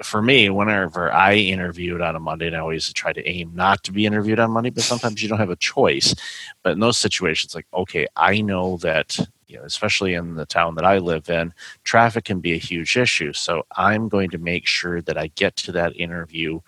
For 0.03 0.23
me, 0.23 0.51
whenever 0.51 1.13
I 1.13 1.35
interviewed 1.35 2.01
on 2.01 2.17
a 2.17 2.21
Monday, 2.21 2.49
and 2.49 2.57
I 2.57 2.61
always 2.61 2.93
try 2.93 3.13
to 3.13 3.27
aim 3.27 3.53
not 3.55 3.83
to 3.85 3.93
be 3.93 4.07
interviewed 4.07 4.39
on 4.41 4.51
Monday, 4.51 4.71
but 4.71 4.83
sometimes 4.83 5.23
you 5.23 5.29
don't 5.29 5.39
have 5.39 5.51
a 5.51 5.57
choice. 5.57 6.15
But 6.63 6.73
in 6.73 6.81
those 6.81 6.99
situations, 6.99 7.55
like, 7.55 7.67
okay, 7.73 8.07
I 8.17 8.41
know 8.41 8.77
that 8.79 9.19
you 9.49 9.57
know, 9.57 9.65
especially 9.65 10.15
in 10.15 10.35
the 10.35 10.47
town 10.47 10.75
that 10.75 10.85
I 10.85 10.99
live 10.99 11.29
in, 11.31 11.55
traffic 11.83 12.25
can 12.27 12.41
be 12.41 12.53
a 12.53 12.59
huge 12.59 12.97
issue. 12.97 13.33
So 13.33 13.65
I'm 13.77 14.09
going 14.09 14.31
to 14.31 14.39
make 14.39 14.67
sure 14.67 15.01
that 15.03 15.17
I 15.17 15.29
get 15.29 15.57
to 15.57 15.73
that 15.73 15.97
interview 15.97 16.61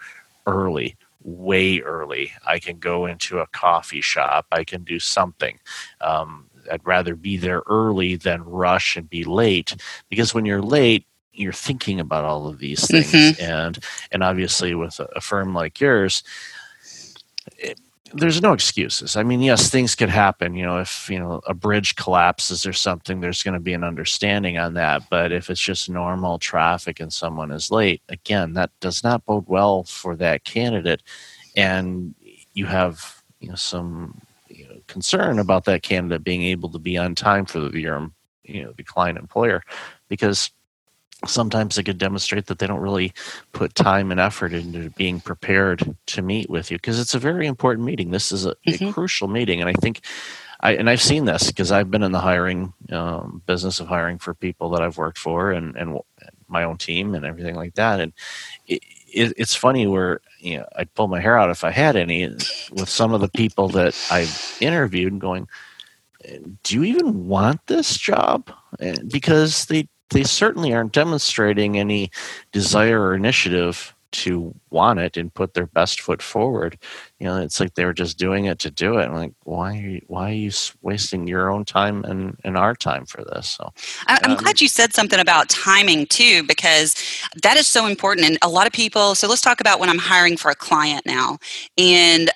early, 0.50 0.96
way 1.22 1.80
early. 1.80 2.32
I 2.46 2.58
can 2.58 2.78
go 2.78 3.06
into 3.06 3.38
a 3.38 3.46
coffee 3.48 4.00
shop. 4.00 4.46
I 4.52 4.64
can 4.64 4.84
do 4.84 4.98
something. 4.98 5.58
Um, 6.00 6.46
I'd 6.70 6.86
rather 6.86 7.14
be 7.16 7.36
there 7.36 7.62
early 7.66 8.16
than 8.16 8.44
rush 8.44 8.96
and 8.96 9.08
be 9.08 9.24
late 9.24 9.76
because 10.08 10.34
when 10.34 10.44
you're 10.46 10.62
late, 10.62 11.06
you're 11.32 11.52
thinking 11.52 12.00
about 12.00 12.24
all 12.24 12.46
of 12.46 12.58
these 12.58 12.86
things, 12.86 13.12
mm-hmm. 13.12 13.42
and 13.42 13.78
and 14.12 14.22
obviously 14.22 14.74
with 14.74 14.98
a, 15.00 15.08
a 15.16 15.20
firm 15.20 15.54
like 15.54 15.80
yours. 15.80 16.22
It, 17.56 17.80
there's 18.14 18.42
no 18.42 18.52
excuses. 18.52 19.16
I 19.16 19.22
mean, 19.22 19.40
yes, 19.40 19.70
things 19.70 19.94
could 19.94 20.08
happen. 20.08 20.54
You 20.54 20.64
know, 20.64 20.78
if 20.78 21.08
you 21.08 21.18
know 21.18 21.40
a 21.46 21.54
bridge 21.54 21.96
collapses 21.96 22.66
or 22.66 22.72
something, 22.72 23.20
there's 23.20 23.42
going 23.42 23.54
to 23.54 23.60
be 23.60 23.72
an 23.72 23.84
understanding 23.84 24.58
on 24.58 24.74
that. 24.74 25.02
But 25.10 25.32
if 25.32 25.50
it's 25.50 25.60
just 25.60 25.88
normal 25.88 26.38
traffic 26.38 27.00
and 27.00 27.12
someone 27.12 27.50
is 27.50 27.70
late, 27.70 28.02
again, 28.08 28.54
that 28.54 28.70
does 28.80 29.04
not 29.04 29.24
bode 29.24 29.46
well 29.48 29.84
for 29.84 30.16
that 30.16 30.44
candidate, 30.44 31.02
and 31.56 32.14
you 32.54 32.66
have 32.66 33.22
you 33.40 33.48
know 33.48 33.54
some 33.54 34.20
you 34.48 34.66
know, 34.66 34.80
concern 34.86 35.38
about 35.38 35.64
that 35.64 35.82
candidate 35.82 36.24
being 36.24 36.42
able 36.42 36.68
to 36.70 36.78
be 36.78 36.96
on 36.96 37.14
time 37.14 37.46
for 37.46 37.60
the 37.60 37.78
your 37.78 38.10
you 38.44 38.62
know 38.62 38.72
the 38.76 38.84
client 38.84 39.18
employer, 39.18 39.62
because 40.08 40.50
sometimes 41.26 41.76
they 41.76 41.82
could 41.82 41.98
demonstrate 41.98 42.46
that 42.46 42.58
they 42.58 42.66
don't 42.66 42.80
really 42.80 43.12
put 43.52 43.74
time 43.74 44.10
and 44.10 44.20
effort 44.20 44.52
into 44.52 44.90
being 44.90 45.20
prepared 45.20 45.96
to 46.06 46.22
meet 46.22 46.48
with 46.48 46.70
you 46.70 46.76
because 46.78 46.98
it's 46.98 47.14
a 47.14 47.18
very 47.18 47.46
important 47.46 47.84
meeting. 47.84 48.10
This 48.10 48.32
is 48.32 48.46
a, 48.46 48.54
mm-hmm. 48.66 48.88
a 48.88 48.92
crucial 48.92 49.28
meeting, 49.28 49.60
and 49.60 49.68
I 49.68 49.74
think. 49.74 50.00
I, 50.62 50.72
and 50.74 50.90
I've 50.90 51.00
seen 51.00 51.24
this 51.24 51.46
because 51.46 51.72
I've 51.72 51.90
been 51.90 52.02
in 52.02 52.12
the 52.12 52.20
hiring 52.20 52.74
um, 52.92 53.40
business 53.46 53.80
of 53.80 53.86
hiring 53.86 54.18
for 54.18 54.34
people 54.34 54.68
that 54.72 54.82
I've 54.82 54.98
worked 54.98 55.16
for 55.16 55.52
and, 55.52 55.74
and 55.74 55.98
my 56.50 56.64
own 56.64 56.76
team 56.76 57.14
and 57.14 57.24
everything 57.24 57.54
like 57.54 57.74
that. 57.76 58.00
And 58.00 58.12
it, 58.66 58.82
it, 59.12 59.32
it's 59.36 59.54
funny 59.54 59.86
where 59.86 60.20
you 60.38 60.58
know 60.58 60.66
I'd 60.76 60.92
pull 60.94 61.08
my 61.08 61.20
hair 61.20 61.38
out 61.38 61.50
if 61.50 61.64
I 61.64 61.70
had 61.70 61.96
any 61.96 62.26
with 62.26 62.88
some 62.88 63.14
of 63.14 63.20
the 63.20 63.28
people 63.28 63.68
that 63.70 63.96
I've 64.10 64.56
interviewed, 64.60 65.12
and 65.12 65.20
going, 65.20 65.48
"Do 66.62 66.74
you 66.74 66.84
even 66.84 67.26
want 67.26 67.66
this 67.66 67.96
job?" 67.96 68.50
Because 69.08 69.66
they 69.66 69.88
they 70.10 70.24
certainly 70.24 70.72
aren't 70.72 70.92
demonstrating 70.92 71.78
any 71.78 72.10
desire 72.52 73.00
or 73.00 73.14
initiative 73.14 73.94
to 74.12 74.52
want 74.70 74.98
it 74.98 75.16
and 75.16 75.32
put 75.32 75.54
their 75.54 75.66
best 75.66 76.00
foot 76.00 76.20
forward. 76.20 76.76
You 77.18 77.26
know, 77.26 77.36
it's 77.36 77.60
like 77.60 77.74
they 77.74 77.84
were 77.84 77.92
just 77.92 78.18
doing 78.18 78.46
it 78.46 78.58
to 78.60 78.70
do 78.70 78.98
it. 78.98 79.04
I'm 79.04 79.14
like, 79.14 79.32
why? 79.44 79.78
Are 79.78 79.80
you, 79.80 80.00
why 80.08 80.30
are 80.30 80.34
you 80.34 80.50
wasting 80.82 81.28
your 81.28 81.50
own 81.50 81.64
time 81.64 82.04
and, 82.04 82.36
and 82.42 82.56
our 82.56 82.74
time 82.74 83.06
for 83.06 83.22
this? 83.24 83.48
So, 83.48 83.72
I'm 84.08 84.32
um, 84.32 84.36
glad 84.36 84.60
you 84.60 84.68
said 84.68 84.92
something 84.94 85.20
about 85.20 85.48
timing 85.48 86.06
too, 86.06 86.42
because 86.42 86.96
that 87.42 87.56
is 87.56 87.68
so 87.68 87.86
important. 87.86 88.26
And 88.26 88.38
a 88.42 88.48
lot 88.48 88.66
of 88.66 88.72
people. 88.72 89.14
So 89.14 89.28
let's 89.28 89.42
talk 89.42 89.60
about 89.60 89.78
when 89.78 89.88
I'm 89.88 89.98
hiring 89.98 90.36
for 90.36 90.50
a 90.50 90.56
client 90.56 91.06
now, 91.06 91.38
and 91.78 92.30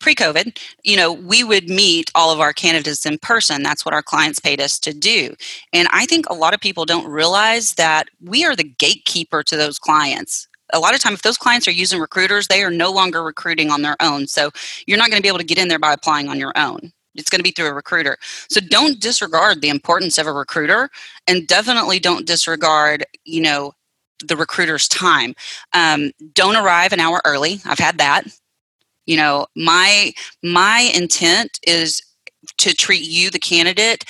pre-covid 0.00 0.58
you 0.84 0.96
know 0.96 1.12
we 1.12 1.42
would 1.42 1.68
meet 1.68 2.10
all 2.14 2.32
of 2.32 2.40
our 2.40 2.52
candidates 2.52 3.06
in 3.06 3.18
person. 3.18 3.62
That's 3.62 3.84
what 3.84 3.94
our 3.94 4.02
clients 4.02 4.38
paid 4.38 4.60
us 4.60 4.78
to 4.80 4.92
do. 4.92 5.34
And 5.72 5.88
i 5.92 6.06
think 6.06 6.26
a 6.28 6.34
lot 6.34 6.54
of 6.54 6.60
people 6.60 6.84
don't 6.84 7.06
realize 7.06 7.74
that 7.74 8.08
we 8.22 8.44
are 8.44 8.56
the 8.56 8.64
gatekeeper 8.64 9.42
to 9.44 9.56
those 9.56 9.78
clients. 9.78 10.48
A 10.72 10.80
lot 10.80 10.94
of 10.94 11.00
time 11.00 11.14
if 11.14 11.22
those 11.22 11.38
clients 11.38 11.68
are 11.68 11.72
using 11.72 12.00
recruiters 12.00 12.48
they 12.48 12.62
are 12.62 12.70
no 12.70 12.90
longer 12.92 13.22
recruiting 13.22 13.70
on 13.70 13.82
their 13.82 13.96
own. 14.00 14.26
So 14.26 14.50
you're 14.86 14.98
not 14.98 15.10
going 15.10 15.18
to 15.18 15.22
be 15.22 15.28
able 15.28 15.38
to 15.38 15.44
get 15.44 15.58
in 15.58 15.68
there 15.68 15.78
by 15.78 15.92
applying 15.92 16.28
on 16.28 16.38
your 16.38 16.52
own. 16.56 16.92
It's 17.14 17.30
going 17.30 17.38
to 17.38 17.44
be 17.44 17.50
through 17.50 17.68
a 17.68 17.74
recruiter. 17.74 18.18
So 18.50 18.60
don't 18.60 19.00
disregard 19.00 19.62
the 19.62 19.70
importance 19.70 20.18
of 20.18 20.26
a 20.26 20.32
recruiter 20.32 20.90
and 21.26 21.46
definitely 21.46 21.98
don't 21.98 22.26
disregard 22.26 23.04
you 23.24 23.40
know 23.40 23.72
the 24.24 24.36
recruiter's 24.36 24.88
time. 24.88 25.34
Um, 25.72 26.10
don't 26.32 26.56
arrive 26.56 26.92
an 26.92 27.00
hour 27.00 27.20
early. 27.24 27.60
I've 27.64 27.78
had 27.78 27.98
that 27.98 28.24
you 29.06 29.16
know 29.16 29.46
my 29.56 30.12
my 30.42 30.90
intent 30.94 31.58
is 31.66 32.02
to 32.58 32.74
treat 32.74 33.02
you 33.02 33.30
the 33.30 33.38
candidate 33.38 34.04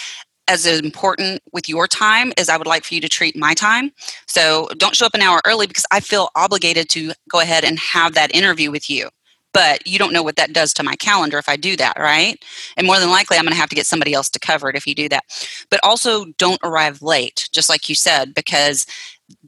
as 0.48 0.66
important 0.66 1.42
with 1.52 1.68
your 1.68 1.88
time 1.88 2.32
as 2.38 2.48
I 2.48 2.56
would 2.56 2.66
like 2.66 2.84
for 2.84 2.94
you 2.94 3.00
to 3.00 3.08
treat 3.08 3.36
my 3.36 3.54
time. 3.54 3.90
So 4.26 4.68
don't 4.76 4.94
show 4.94 5.06
up 5.06 5.14
an 5.14 5.22
hour 5.22 5.40
early 5.44 5.66
because 5.66 5.86
I 5.90 6.00
feel 6.00 6.30
obligated 6.36 6.88
to 6.90 7.12
go 7.28 7.40
ahead 7.40 7.64
and 7.64 7.78
have 7.78 8.14
that 8.14 8.34
interview 8.34 8.70
with 8.70 8.88
you. 8.88 9.08
But 9.52 9.86
you 9.86 9.98
don't 9.98 10.12
know 10.12 10.22
what 10.22 10.36
that 10.36 10.52
does 10.52 10.74
to 10.74 10.82
my 10.82 10.96
calendar 10.96 11.38
if 11.38 11.48
I 11.48 11.56
do 11.56 11.76
that, 11.76 11.98
right? 11.98 12.44
And 12.76 12.86
more 12.86 13.00
than 13.00 13.10
likely, 13.10 13.38
I'm 13.38 13.44
going 13.44 13.54
to 13.54 13.60
have 13.60 13.70
to 13.70 13.74
get 13.74 13.86
somebody 13.86 14.12
else 14.12 14.28
to 14.30 14.38
cover 14.38 14.68
it 14.68 14.76
if 14.76 14.86
you 14.86 14.94
do 14.94 15.08
that. 15.08 15.24
But 15.70 15.80
also, 15.82 16.26
don't 16.36 16.60
arrive 16.62 17.00
late, 17.00 17.48
just 17.52 17.70
like 17.70 17.88
you 17.88 17.94
said, 17.94 18.34
because 18.34 18.86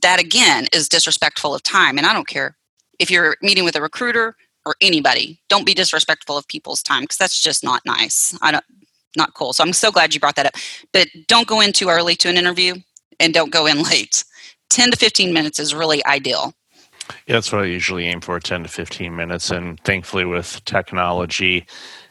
that 0.00 0.18
again 0.18 0.66
is 0.72 0.88
disrespectful 0.88 1.54
of 1.54 1.62
time. 1.62 1.98
And 1.98 2.06
I 2.06 2.14
don't 2.14 2.26
care 2.26 2.56
if 2.98 3.10
you're 3.10 3.36
meeting 3.42 3.64
with 3.64 3.76
a 3.76 3.82
recruiter, 3.82 4.34
or 4.68 4.76
anybody. 4.80 5.40
Don't 5.48 5.64
be 5.64 5.74
disrespectful 5.74 6.36
of 6.36 6.46
people's 6.46 6.82
time 6.82 7.04
because 7.04 7.16
that's 7.16 7.42
just 7.42 7.64
not 7.64 7.80
nice. 7.86 8.36
I 8.42 8.52
don't 8.52 8.64
not 9.16 9.34
cool. 9.34 9.52
So 9.52 9.64
I'm 9.64 9.72
so 9.72 9.90
glad 9.90 10.14
you 10.14 10.20
brought 10.20 10.36
that 10.36 10.46
up. 10.46 10.54
But 10.92 11.08
don't 11.26 11.48
go 11.48 11.60
in 11.60 11.72
too 11.72 11.88
early 11.88 12.14
to 12.16 12.28
an 12.28 12.36
interview 12.36 12.74
and 13.18 13.32
don't 13.32 13.50
go 13.50 13.66
in 13.66 13.82
late. 13.90 14.24
10 14.70 14.90
to 14.90 14.96
15 14.96 15.32
minutes 15.32 15.58
is 15.58 15.74
really 15.74 16.04
ideal. 16.04 16.52
Yeah, 17.26 17.34
that's 17.36 17.50
what 17.50 17.62
I 17.62 17.64
usually 17.64 18.06
aim 18.06 18.20
for 18.20 18.38
10 18.38 18.64
to 18.64 18.68
15 18.68 19.16
minutes. 19.16 19.50
And 19.50 19.80
thankfully, 19.80 20.26
with 20.26 20.62
technology, 20.66 21.66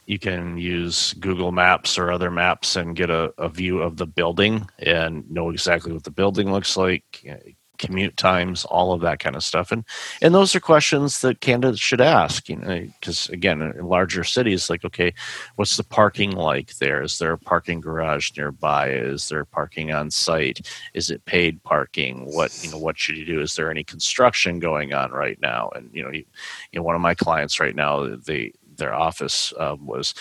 you 0.07 0.17
can 0.17 0.57
use 0.57 1.13
Google 1.13 1.51
Maps 1.51 1.99
or 1.99 2.11
other 2.11 2.31
maps 2.31 2.75
and 2.75 2.95
get 2.95 3.11
a, 3.11 3.31
a 3.37 3.47
view 3.47 3.79
of 3.79 3.97
the 3.97 4.07
building 4.07 4.67
and 4.79 5.29
know 5.29 5.51
exactly 5.51 5.91
what 5.91 6.03
the 6.03 6.11
building 6.11 6.51
looks 6.51 6.75
like 6.75 7.23
commute 7.77 8.17
times, 8.17 8.65
all 8.65 8.93
of 8.93 9.01
that 9.01 9.19
kind 9.19 9.35
of 9.35 9.43
stuff. 9.43 9.71
And 9.71 9.83
and 10.21 10.33
those 10.33 10.55
are 10.55 10.59
questions 10.59 11.21
that 11.21 11.41
candidates 11.41 11.79
should 11.79 12.01
ask. 12.01 12.49
You 12.49 12.57
know, 12.57 12.87
because 12.99 13.29
again, 13.29 13.61
in 13.61 13.85
larger 13.85 14.23
cities, 14.23 14.69
like 14.69 14.85
okay, 14.85 15.13
what's 15.55 15.77
the 15.77 15.83
parking 15.83 16.31
like 16.31 16.77
there? 16.77 17.01
Is 17.01 17.19
there 17.19 17.33
a 17.33 17.37
parking 17.37 17.81
garage 17.81 18.31
nearby? 18.37 18.89
Is 18.89 19.29
there 19.29 19.45
parking 19.45 19.91
on 19.91 20.11
site? 20.11 20.69
Is 20.93 21.09
it 21.09 21.25
paid 21.25 21.63
parking? 21.63 22.25
What 22.33 22.57
you 22.63 22.71
know, 22.71 22.79
what 22.79 22.97
should 22.97 23.17
you 23.17 23.25
do? 23.25 23.41
Is 23.41 23.55
there 23.55 23.71
any 23.71 23.83
construction 23.83 24.59
going 24.59 24.93
on 24.93 25.11
right 25.11 25.39
now? 25.41 25.69
And 25.75 25.89
you 25.93 26.03
know, 26.03 26.11
you, 26.11 26.25
you 26.71 26.79
know, 26.79 26.83
one 26.83 26.95
of 26.95 27.01
my 27.01 27.13
clients 27.13 27.59
right 27.59 27.75
now, 27.75 28.15
they 28.15 28.53
their 28.77 28.93
office 28.93 29.53
uh, 29.59 29.75
was 29.79 30.13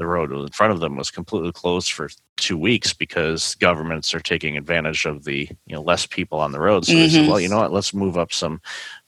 the 0.00 0.06
road 0.06 0.32
in 0.32 0.48
front 0.48 0.72
of 0.72 0.80
them 0.80 0.96
was 0.96 1.10
completely 1.10 1.52
closed 1.52 1.92
for 1.92 2.08
two 2.38 2.56
weeks 2.56 2.94
because 2.94 3.54
governments 3.56 4.14
are 4.14 4.20
taking 4.20 4.56
advantage 4.56 5.04
of 5.04 5.24
the 5.24 5.46
you 5.66 5.74
know 5.74 5.82
less 5.82 6.06
people 6.06 6.40
on 6.40 6.52
the 6.52 6.58
road. 6.58 6.86
So 6.86 6.92
mm-hmm. 6.92 7.00
they 7.02 7.08
said, 7.10 7.20
mm-hmm. 7.20 7.30
well, 7.30 7.40
you 7.40 7.50
know 7.50 7.58
what, 7.58 7.72
let's 7.72 7.92
move 7.92 8.16
up 8.16 8.32
some 8.32 8.62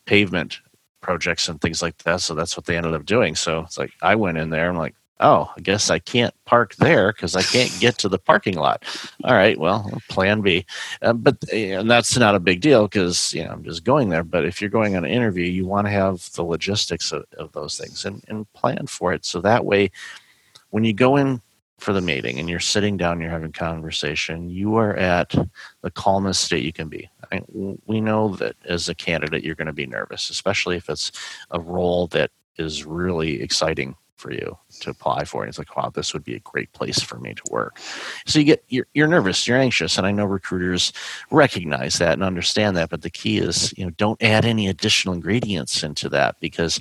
pavement 0.05 0.61
projects 1.01 1.49
and 1.49 1.59
things 1.63 1.81
like 1.81 1.97
that. 2.05 2.21
So 2.21 2.35
that's 2.35 2.59
what 2.59 2.67
they 2.67 2.77
ended 2.77 2.93
up 2.93 3.07
doing. 3.07 3.35
So 3.35 3.61
it's 3.61 3.79
like 3.79 3.93
I 4.03 4.15
went 4.17 4.37
in 4.37 4.51
there. 4.51 4.69
I'm 4.69 4.77
like, 4.77 4.95
oh, 5.19 5.51
I 5.57 5.61
guess 5.63 5.89
I 5.89 5.99
can't 5.99 6.35
park 6.45 6.75
there 6.77 7.11
because 7.11 7.37
I 7.37 7.43
can't 7.43 7.75
get 7.81 7.97
to 7.99 8.11
the 8.11 8.19
parking 8.19 8.59
lot. 8.59 8.85
All 9.25 9.35
right, 9.35 9.59
well, 9.59 9.91
plan 10.11 10.43
B. 10.43 10.67
Uh, 11.01 11.15
but 11.15 11.43
and 11.51 11.91
that's 11.91 12.19
not 12.19 12.35
a 12.35 12.41
big 12.41 12.61
deal 12.61 12.87
because 12.87 13.33
you 13.33 13.45
know 13.45 13.51
I'm 13.51 13.65
just 13.65 13.83
going 13.83 14.11
there. 14.11 14.25
But 14.25 14.45
if 14.45 14.61
you're 14.61 14.69
going 14.69 14.95
on 14.95 15.07
an 15.07 15.11
interview, 15.11 15.47
you 15.47 15.65
want 15.65 15.87
to 15.87 15.91
have 15.91 16.31
the 16.33 16.43
logistics 16.43 17.13
of, 17.13 17.25
of 17.39 17.51
those 17.53 17.79
things 17.79 18.05
and, 18.05 18.23
and 18.29 18.53
plan 18.53 18.87
for 18.87 19.15
it. 19.15 19.25
So 19.25 19.41
that 19.41 19.65
way, 19.65 19.91
when 20.73 20.85
you 20.85 20.93
go 20.93 21.17
in 21.17 21.41
for 21.79 21.93
the 21.93 22.00
meeting 22.00 22.38
and 22.38 22.49
you're 22.49 22.61
sitting 22.61 22.97
down, 22.97 23.21
you're 23.21 23.31
having 23.31 23.52
conversation, 23.52 24.49
you 24.49 24.76
are 24.76 24.97
at 24.97 25.35
the 25.83 25.91
calmest 25.91 26.45
state 26.45 26.64
you 26.64 26.73
can 26.73 26.88
be. 26.88 27.09
I 27.31 27.43
we 27.85 28.00
know 28.00 28.37
that 28.37 28.57
as 28.64 28.88
a 28.88 28.95
candidate, 28.95 29.45
you're 29.45 29.55
going 29.55 29.67
to 29.67 29.73
be 29.73 29.87
nervous, 29.87 30.31
especially 30.31 30.76
if 30.76 30.88
it's 30.88 31.12
a 31.50 31.61
role 31.61 32.07
that 32.09 32.31
is 32.57 32.85
really 32.85 33.43
exciting 33.43 33.97
for 34.17 34.33
you 34.33 34.57
to 34.81 34.91
apply 34.91 35.25
for. 35.25 35.43
And 35.43 35.49
it's 35.49 35.59
like, 35.59 35.76
wow, 35.76 35.91
this 35.91 36.12
would 36.14 36.23
be 36.23 36.37
a 36.37 36.41
great 36.41 36.73
place 36.73 37.00
for 37.00 37.19
me 37.19 37.35
to 37.35 37.43
work. 37.50 37.81
So 38.25 38.38
you 38.38 38.45
get 38.45 38.64
you're, 38.69 38.87
you're 38.95 39.09
nervous, 39.09 39.47
you're 39.49 39.59
anxious, 39.59 39.99
and 39.99 40.07
I 40.07 40.12
know 40.12 40.25
recruiters 40.25 40.93
recognize 41.31 41.99
that 41.99 42.12
and 42.12 42.23
understand 42.23 42.76
that. 42.76 42.88
But 42.88 43.02
the 43.02 43.11
key 43.11 43.38
is, 43.38 43.75
you 43.76 43.85
know, 43.85 43.91
don't 43.97 44.23
add 44.23 44.45
any 44.45 44.69
additional 44.69 45.14
ingredients 45.14 45.83
into 45.83 46.09
that 46.11 46.38
because 46.38 46.81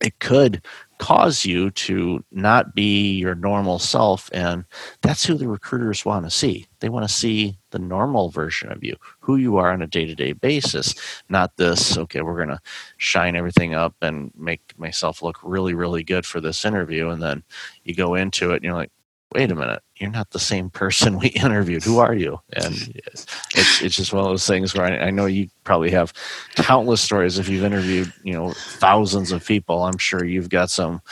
it 0.00 0.18
could 0.18 0.60
cause 0.98 1.44
you 1.44 1.70
to 1.70 2.24
not 2.32 2.74
be 2.74 3.12
your 3.14 3.34
normal 3.34 3.78
self 3.78 4.30
and 4.32 4.64
that's 5.02 5.24
who 5.24 5.34
the 5.34 5.48
recruiters 5.48 6.04
want 6.04 6.24
to 6.24 6.30
see 6.30 6.66
they 6.80 6.88
want 6.88 7.06
to 7.06 7.12
see 7.12 7.56
the 7.70 7.78
normal 7.78 8.30
version 8.30 8.70
of 8.70 8.84
you, 8.84 8.96
who 9.20 9.36
you 9.36 9.56
are 9.56 9.72
on 9.72 9.82
a 9.82 9.86
day 9.86 10.06
to 10.06 10.14
day 10.14 10.32
basis, 10.32 10.94
not 11.28 11.56
this, 11.56 11.96
okay, 11.96 12.20
we're 12.20 12.36
going 12.36 12.48
to 12.48 12.60
shine 12.98 13.36
everything 13.36 13.74
up 13.74 13.94
and 14.02 14.30
make 14.36 14.60
myself 14.78 15.22
look 15.22 15.38
really, 15.42 15.74
really 15.74 16.02
good 16.02 16.26
for 16.26 16.40
this 16.40 16.64
interview. 16.64 17.08
And 17.08 17.22
then 17.22 17.42
you 17.84 17.94
go 17.94 18.14
into 18.14 18.52
it 18.52 18.56
and 18.56 18.64
you're 18.64 18.74
like, 18.74 18.92
wait 19.32 19.50
a 19.50 19.54
minute, 19.54 19.82
you're 19.96 20.10
not 20.10 20.30
the 20.30 20.38
same 20.38 20.70
person 20.70 21.18
we 21.18 21.28
interviewed. 21.28 21.84
Who 21.84 21.98
are 21.98 22.14
you? 22.14 22.40
And 22.52 22.74
it's, 23.04 23.82
it's 23.82 23.96
just 23.96 24.12
one 24.12 24.24
of 24.24 24.30
those 24.30 24.46
things 24.46 24.74
where 24.74 24.86
I, 24.86 25.06
I, 25.06 25.10
know 25.10 25.26
you 25.26 25.48
probably 25.64 25.90
have 25.90 26.12
countless 26.54 27.00
stories. 27.00 27.38
If 27.38 27.48
you've 27.48 27.64
interviewed, 27.64 28.12
you 28.22 28.34
know, 28.34 28.52
thousands 28.52 29.32
of 29.32 29.44
people, 29.44 29.84
I'm 29.84 29.98
sure 29.98 30.24
you've 30.24 30.48
got 30.48 30.70
some 30.70 31.02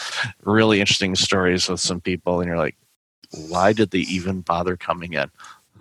really 0.43 0.81
interesting 0.81 1.15
stories 1.17 1.69
with 1.69 1.81
some 1.81 2.01
people 2.01 2.41
and 2.41 2.49
you're 2.49 2.59
like, 2.59 2.77
why 3.49 3.73
did 3.73 3.91
they 3.91 4.01
even 4.01 4.43
bother 4.43 4.77
coming 4.77 5.15
in? 5.15 5.31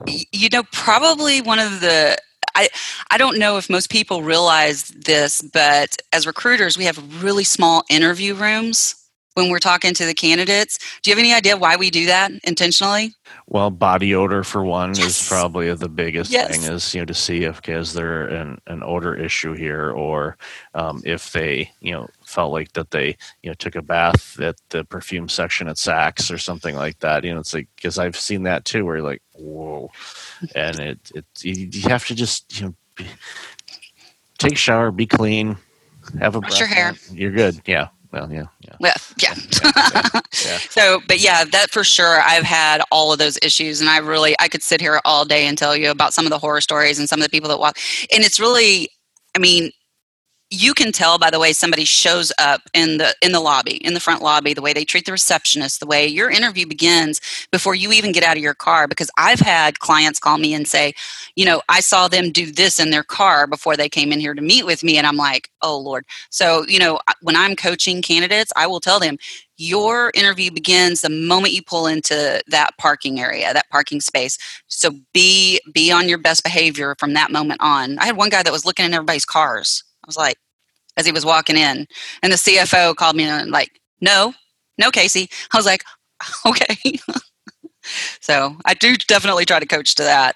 You 0.07 0.49
know, 0.49 0.63
probably 0.71 1.41
one 1.41 1.59
of 1.59 1.81
the 1.81 2.17
I, 2.55 2.69
I 3.09 3.17
don't 3.17 3.39
know 3.39 3.57
if 3.57 3.67
most 3.67 3.89
people 3.89 4.21
realize 4.21 4.89
this, 4.89 5.41
but 5.41 5.97
as 6.11 6.27
recruiters, 6.27 6.77
we 6.77 6.85
have 6.85 7.23
really 7.23 7.43
small 7.43 7.83
interview 7.89 8.35
rooms 8.35 9.02
when 9.33 9.49
we're 9.49 9.59
talking 9.59 9.93
to 9.93 10.05
the 10.05 10.13
candidates. 10.13 10.77
Do 11.01 11.09
you 11.09 11.15
have 11.15 11.19
any 11.19 11.33
idea 11.33 11.57
why 11.57 11.75
we 11.75 11.89
do 11.89 12.05
that 12.07 12.31
intentionally? 12.43 13.13
Well, 13.47 13.69
body 13.69 14.15
odor 14.15 14.43
for 14.43 14.63
one 14.63 14.95
yes. 14.95 15.21
is 15.21 15.27
probably 15.27 15.73
the 15.73 15.89
biggest 15.89 16.31
yes. 16.31 16.55
thing. 16.55 16.71
Is 16.71 16.93
you 16.93 17.01
know 17.01 17.05
to 17.05 17.13
see 17.13 17.43
if 17.43 17.67
is 17.67 17.93
there 17.93 18.27
an, 18.27 18.59
an 18.67 18.83
odor 18.83 19.15
issue 19.15 19.53
here, 19.53 19.91
or 19.91 20.37
um, 20.73 21.01
if 21.05 21.31
they 21.31 21.71
you 21.81 21.91
know 21.91 22.09
felt 22.25 22.51
like 22.51 22.73
that 22.73 22.91
they 22.91 23.17
you 23.41 23.49
know 23.49 23.53
took 23.55 23.75
a 23.75 23.81
bath 23.81 24.39
at 24.39 24.55
the 24.69 24.83
perfume 24.83 25.29
section 25.29 25.67
at 25.67 25.75
Saks 25.75 26.31
or 26.31 26.37
something 26.37 26.75
like 26.75 26.99
that. 26.99 27.23
You 27.23 27.33
know, 27.33 27.39
it's 27.39 27.53
like 27.53 27.67
because 27.75 27.97
I've 27.97 28.17
seen 28.17 28.43
that 28.43 28.65
too, 28.65 28.85
where 28.85 28.97
you're 28.97 29.05
like, 29.05 29.21
whoa, 29.33 29.91
and 30.55 30.79
it 30.79 31.11
it 31.15 31.25
you 31.41 31.89
have 31.89 32.05
to 32.07 32.15
just 32.15 32.59
you 32.59 32.67
know 32.67 32.75
be, 32.95 33.07
take 34.37 34.53
a 34.53 34.55
shower, 34.55 34.91
be 34.91 35.05
clean, 35.05 35.57
have 36.19 36.35
a 36.35 36.39
brush 36.39 36.59
your 36.59 36.67
hair. 36.67 36.93
You're 37.11 37.31
good. 37.31 37.61
Yeah. 37.65 37.89
Well, 38.13 38.31
yeah, 38.31 38.45
yeah. 38.61 38.75
Well, 38.79 38.93
yeah. 39.17 39.33
yeah, 39.63 40.09
yeah. 40.45 40.57
so, 40.69 41.01
but 41.07 41.19
yeah, 41.19 41.45
that 41.45 41.71
for 41.71 41.83
sure. 41.83 42.21
I've 42.21 42.43
had 42.43 42.83
all 42.91 43.11
of 43.11 43.17
those 43.17 43.39
issues, 43.41 43.81
and 43.81 43.89
I 43.89 43.97
really, 43.97 44.35
I 44.39 44.47
could 44.47 44.61
sit 44.61 44.79
here 44.79 45.01
all 45.03 45.25
day 45.25 45.47
and 45.47 45.57
tell 45.57 45.75
you 45.75 45.89
about 45.89 46.13
some 46.13 46.27
of 46.27 46.29
the 46.29 46.37
horror 46.37 46.61
stories 46.61 46.99
and 46.99 47.09
some 47.09 47.19
of 47.19 47.23
the 47.23 47.29
people 47.29 47.49
that 47.49 47.57
walk. 47.59 47.79
And 48.13 48.23
it's 48.23 48.39
really, 48.39 48.89
I 49.35 49.39
mean, 49.39 49.71
you 50.53 50.73
can 50.75 50.91
tell 50.91 51.17
by 51.17 51.31
the 51.31 51.39
way 51.39 51.51
somebody 51.51 51.83
shows 51.83 52.31
up 52.37 52.61
in 52.73 52.97
the 52.99 53.15
in 53.23 53.31
the 53.31 53.39
lobby 53.39 53.77
in 53.77 53.95
the 53.95 53.99
front 53.99 54.21
lobby 54.21 54.53
the 54.53 54.61
way 54.61 54.71
they 54.71 54.85
treat 54.85 55.05
the 55.05 55.11
receptionist 55.11 55.79
the 55.79 55.87
way 55.87 56.05
your 56.05 56.29
interview 56.29 56.67
begins 56.67 57.19
before 57.51 57.73
you 57.73 57.91
even 57.91 58.11
get 58.11 58.23
out 58.23 58.37
of 58.37 58.43
your 58.43 58.53
car. 58.53 58.87
Because 58.87 59.09
i've 59.17 59.39
had 59.39 59.79
clients 59.79 60.19
call 60.19 60.37
me 60.37 60.53
and 60.53 60.67
say 60.67 60.93
you 61.35 61.43
know 61.43 61.61
i 61.69 61.79
saw 61.79 62.07
them 62.07 62.31
do 62.31 62.51
this 62.51 62.79
in 62.79 62.91
their 62.91 63.03
car 63.03 63.47
before 63.47 63.75
they 63.75 63.89
came 63.89 64.11
in 64.11 64.19
here 64.19 64.35
to 64.35 64.41
meet 64.41 64.65
with 64.65 64.83
me 64.83 64.97
and 64.97 65.07
i'm 65.07 65.17
like 65.17 65.49
oh 65.63 65.77
lord. 65.77 66.05
So 66.29 66.65
you 66.67 66.77
know 66.79 66.99
when 67.21 67.35
i'm 67.35 67.55
coaching 67.55 68.01
candidates 68.03 68.53
i 68.55 68.67
will 68.67 68.79
tell 68.79 68.99
them 68.99 69.17
your 69.57 70.11
interview 70.15 70.51
begins 70.51 71.01
the 71.01 71.09
moment 71.09 71.53
you 71.53 71.63
pull 71.63 71.87
into 71.87 72.41
that 72.47 72.77
parking 72.77 73.19
area 73.19 73.53
that 73.53 73.69
parking 73.69 74.01
space. 74.01 74.37
So 74.67 74.91
be 75.13 75.59
be 75.73 75.91
on 75.91 76.09
your 76.09 76.17
best 76.17 76.43
behavior 76.43 76.95
from 76.99 77.13
that 77.13 77.31
moment 77.31 77.61
on. 77.61 77.97
I 77.99 78.05
had 78.05 78.17
one 78.17 78.29
guy 78.29 78.43
that 78.43 78.51
was 78.51 78.65
looking 78.65 78.85
in 78.85 78.93
everybody's 78.93 79.25
cars. 79.25 79.83
I 80.03 80.07
was 80.07 80.17
like, 80.17 80.37
as 80.97 81.05
he 81.05 81.11
was 81.11 81.25
walking 81.25 81.57
in. 81.57 81.87
And 82.21 82.31
the 82.31 82.37
CFO 82.37 82.95
called 82.95 83.15
me 83.15 83.23
and 83.23 83.51
like, 83.51 83.81
no, 84.01 84.33
no, 84.77 84.91
Casey. 84.91 85.29
I 85.51 85.57
was 85.57 85.65
like, 85.65 85.83
okay. 86.45 86.99
so 88.19 88.55
I 88.65 88.73
do 88.73 88.95
definitely 88.95 89.45
try 89.45 89.59
to 89.59 89.65
coach 89.65 89.95
to 89.95 90.03
that. 90.03 90.35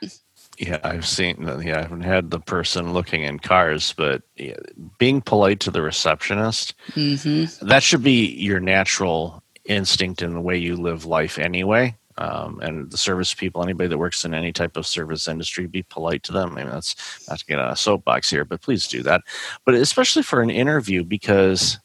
Yeah, 0.57 0.79
I've 0.83 1.05
seen. 1.05 1.37
Yeah, 1.63 1.77
I 1.77 1.81
haven't 1.83 2.01
had 2.01 2.31
the 2.31 2.39
person 2.39 2.91
looking 2.91 3.21
in 3.21 3.37
cars, 3.37 3.93
but 3.95 4.23
yeah, 4.37 4.55
being 4.97 5.21
polite 5.21 5.59
to 5.61 5.71
the 5.71 5.83
receptionist, 5.83 6.73
mm-hmm. 6.93 7.67
that 7.67 7.83
should 7.83 8.03
be 8.03 8.31
your 8.31 8.59
natural 8.59 9.43
instinct 9.65 10.23
in 10.23 10.33
the 10.33 10.41
way 10.41 10.57
you 10.57 10.75
live 10.75 11.05
life 11.05 11.37
anyway 11.37 11.95
um, 12.17 12.59
and 12.61 12.89
the 12.89 12.97
service 12.97 13.33
people, 13.33 13.63
anybody 13.63 13.87
that 13.87 13.97
works 13.97 14.25
in 14.25 14.33
any 14.33 14.51
type 14.51 14.75
of 14.75 14.87
service 14.87 15.27
industry, 15.27 15.67
be 15.67 15.83
polite 15.83 16.23
to 16.23 16.31
them. 16.31 16.53
I 16.53 16.63
mean, 16.63 16.69
that's 16.71 17.27
not 17.29 17.39
to 17.39 17.45
get 17.45 17.59
on 17.59 17.71
a 17.71 17.75
soapbox 17.75 18.29
here, 18.29 18.43
but 18.43 18.61
please 18.61 18.87
do 18.87 19.03
that. 19.03 19.21
But 19.65 19.75
especially 19.75 20.23
for 20.23 20.41
an 20.41 20.49
interview, 20.49 21.03
because 21.03 21.79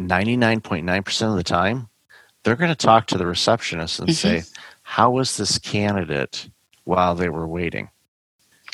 99.9% 0.00 1.30
of 1.30 1.36
the 1.36 1.42
time, 1.42 1.88
they're 2.44 2.56
going 2.56 2.70
to 2.70 2.76
talk 2.76 3.06
to 3.08 3.18
the 3.18 3.26
receptionist 3.26 3.98
and 3.98 4.08
mm-hmm. 4.08 4.42
say, 4.42 4.42
How 4.82 5.10
was 5.10 5.36
this 5.36 5.58
candidate 5.58 6.48
while 6.84 7.14
they 7.14 7.28
were 7.28 7.48
waiting? 7.48 7.90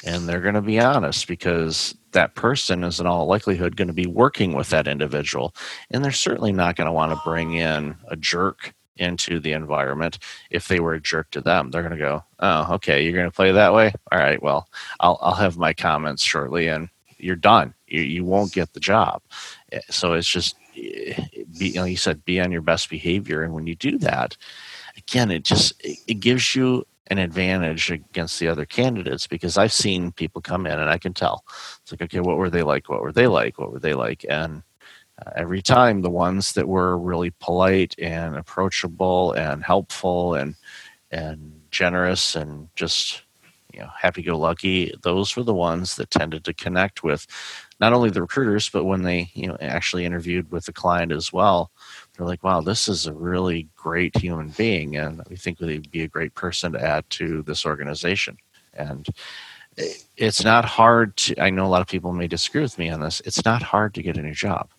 And 0.05 0.29
they're 0.29 0.41
going 0.41 0.57
to 0.57 0.61
be 0.61 0.81
honest 0.81 1.29
because 1.29 1.95
that 2.11 2.35
person 2.35 2.85
is 2.85 3.01
in 3.01 3.07
all 3.07 3.27
likelihood 3.27 3.77
going 3.77 3.89
to 3.89 3.95
be 3.95 4.07
working 4.07 4.53
with 4.53 4.69
that 4.71 4.89
individual. 4.89 5.55
And 5.91 6.05
they're 6.05 6.13
certainly 6.13 6.53
not 6.53 6.77
going 6.77 6.87
to 6.87 6.93
want 6.93 7.13
to 7.13 7.21
bring 7.25 7.55
in 7.55 7.95
a 8.09 8.17
jerk 8.17 8.75
into 8.97 9.41
the 9.41 9.53
environment 9.53 10.19
if 10.51 10.69
they 10.69 10.81
were 10.81 10.95
a 10.95 11.01
jerk 11.01 11.31
to 11.31 11.41
them 11.41 11.71
they're 11.71 11.83
going 11.83 11.93
to 11.93 11.99
go 11.99 12.23
oh 12.41 12.75
okay 12.75 13.03
you're 13.03 13.13
going 13.13 13.29
to 13.29 13.35
play 13.35 13.53
that 13.53 13.73
way 13.73 13.93
all 14.11 14.19
right 14.19 14.43
well 14.43 14.69
i'll, 15.01 15.19
I'll 15.21 15.35
have 15.35 15.57
my 15.57 15.73
comments 15.73 16.23
shortly 16.23 16.69
and 16.69 16.89
you're 17.19 17.37
done 17.37 17.75
you, 17.87 18.03
you 18.03 18.25
won't 18.25 18.53
get 18.53 18.73
the 18.73 18.81
job 18.81 19.23
eh, 19.73 19.81
so 19.91 20.13
it's 20.13 20.29
just 20.29 20.57
eh, 20.77 21.25
be, 21.59 21.69
you 21.69 21.75
know 21.75 21.85
you 21.85 21.97
said 21.97 22.25
be 22.25 22.41
on 22.41 22.53
your 22.53 22.63
best 22.63 22.91
behavior 22.91 23.43
and 23.43 23.55
when 23.55 23.67
you 23.67 23.75
do 23.75 23.99
that 23.99 24.37
again 24.97 25.31
it 25.31 25.45
just 25.45 25.73
it 25.85 26.21
gives 26.21 26.55
you 26.55 26.85
an 27.13 27.19
advantage 27.19 27.91
against 27.91 28.41
the 28.41 28.49
other 28.49 28.65
candidates 28.65 29.27
because 29.27 29.59
I've 29.59 29.73
seen 29.73 30.13
people 30.13 30.41
come 30.41 30.67
in 30.67 30.79
and 30.79 30.89
I 30.89 30.97
can 30.97 31.13
tell. 31.13 31.45
It's 31.83 31.93
like, 31.93 32.01
okay, 32.01 32.21
what 32.21 32.39
were 32.39 32.49
they 32.49 32.63
like? 32.63 32.89
What 32.89 33.03
were 33.03 33.13
they 33.13 33.27
like? 33.27 33.59
What 33.59 33.71
were 33.71 33.81
they 33.81 33.93
like? 33.93 34.25
And 34.31 34.63
uh, 35.21 35.31
every 35.37 35.63
time 35.63 36.03
the 36.03 36.11
ones 36.11 36.53
that 36.53 36.69
were 36.69 36.99
really 36.99 37.31
polite 37.41 37.95
and 37.99 38.37
approachable 38.37 39.33
and 39.33 39.65
helpful 39.65 40.35
and 40.35 40.55
and 41.11 41.61
generous 41.71 42.35
and 42.37 42.69
just 42.75 43.23
you 43.73 43.81
know 43.81 43.91
happy 43.99 44.23
go 44.23 44.39
lucky 44.39 44.93
those 45.03 45.37
were 45.37 45.43
the 45.43 45.55
ones 45.55 45.97
that 45.97 46.11
tended 46.11 46.45
to 46.45 46.55
connect 46.55 47.03
with 47.03 47.27
not 47.81 47.93
only 47.93 48.11
the 48.11 48.21
recruiters 48.21 48.69
but 48.69 48.85
when 48.85 49.03
they 49.03 49.31
you 49.35 49.47
know 49.47 49.57
actually 49.61 50.05
interviewed 50.05 50.51
with 50.51 50.65
the 50.65 50.73
client 50.73 51.13
as 51.13 51.33
well 51.33 51.71
they're 52.17 52.27
like 52.27 52.43
wow 52.43 52.61
this 52.61 52.89
is 52.89 53.07
a 53.07 53.13
really 53.13 53.69
great 53.77 54.17
human 54.17 54.49
being 54.51 54.97
and 54.97 55.23
we 55.29 55.37
think 55.37 55.59
they'd 55.59 55.91
be 55.91 56.03
a 56.03 56.09
great 56.09 56.35
person 56.35 56.73
to 56.73 56.83
add 56.83 57.09
to 57.11 57.43
this 57.43 57.65
organization. 57.67 58.37
And 58.75 59.07
it's 60.17 60.45
not 60.45 60.65
hard 60.65 61.17
to 61.17 61.41
i 61.41 61.49
know 61.49 61.65
a 61.65 61.69
lot 61.69 61.81
of 61.81 61.87
people 61.87 62.13
may 62.13 62.27
disagree 62.29 62.63
with 62.63 62.79
me 62.79 62.91
on 62.91 63.01
this 63.01 63.23
it's 63.25 63.45
not 63.45 63.63
hard 63.63 63.95
to 63.95 64.03
get 64.03 64.19
a 64.19 64.23
new 64.23 64.35
job 64.35 64.71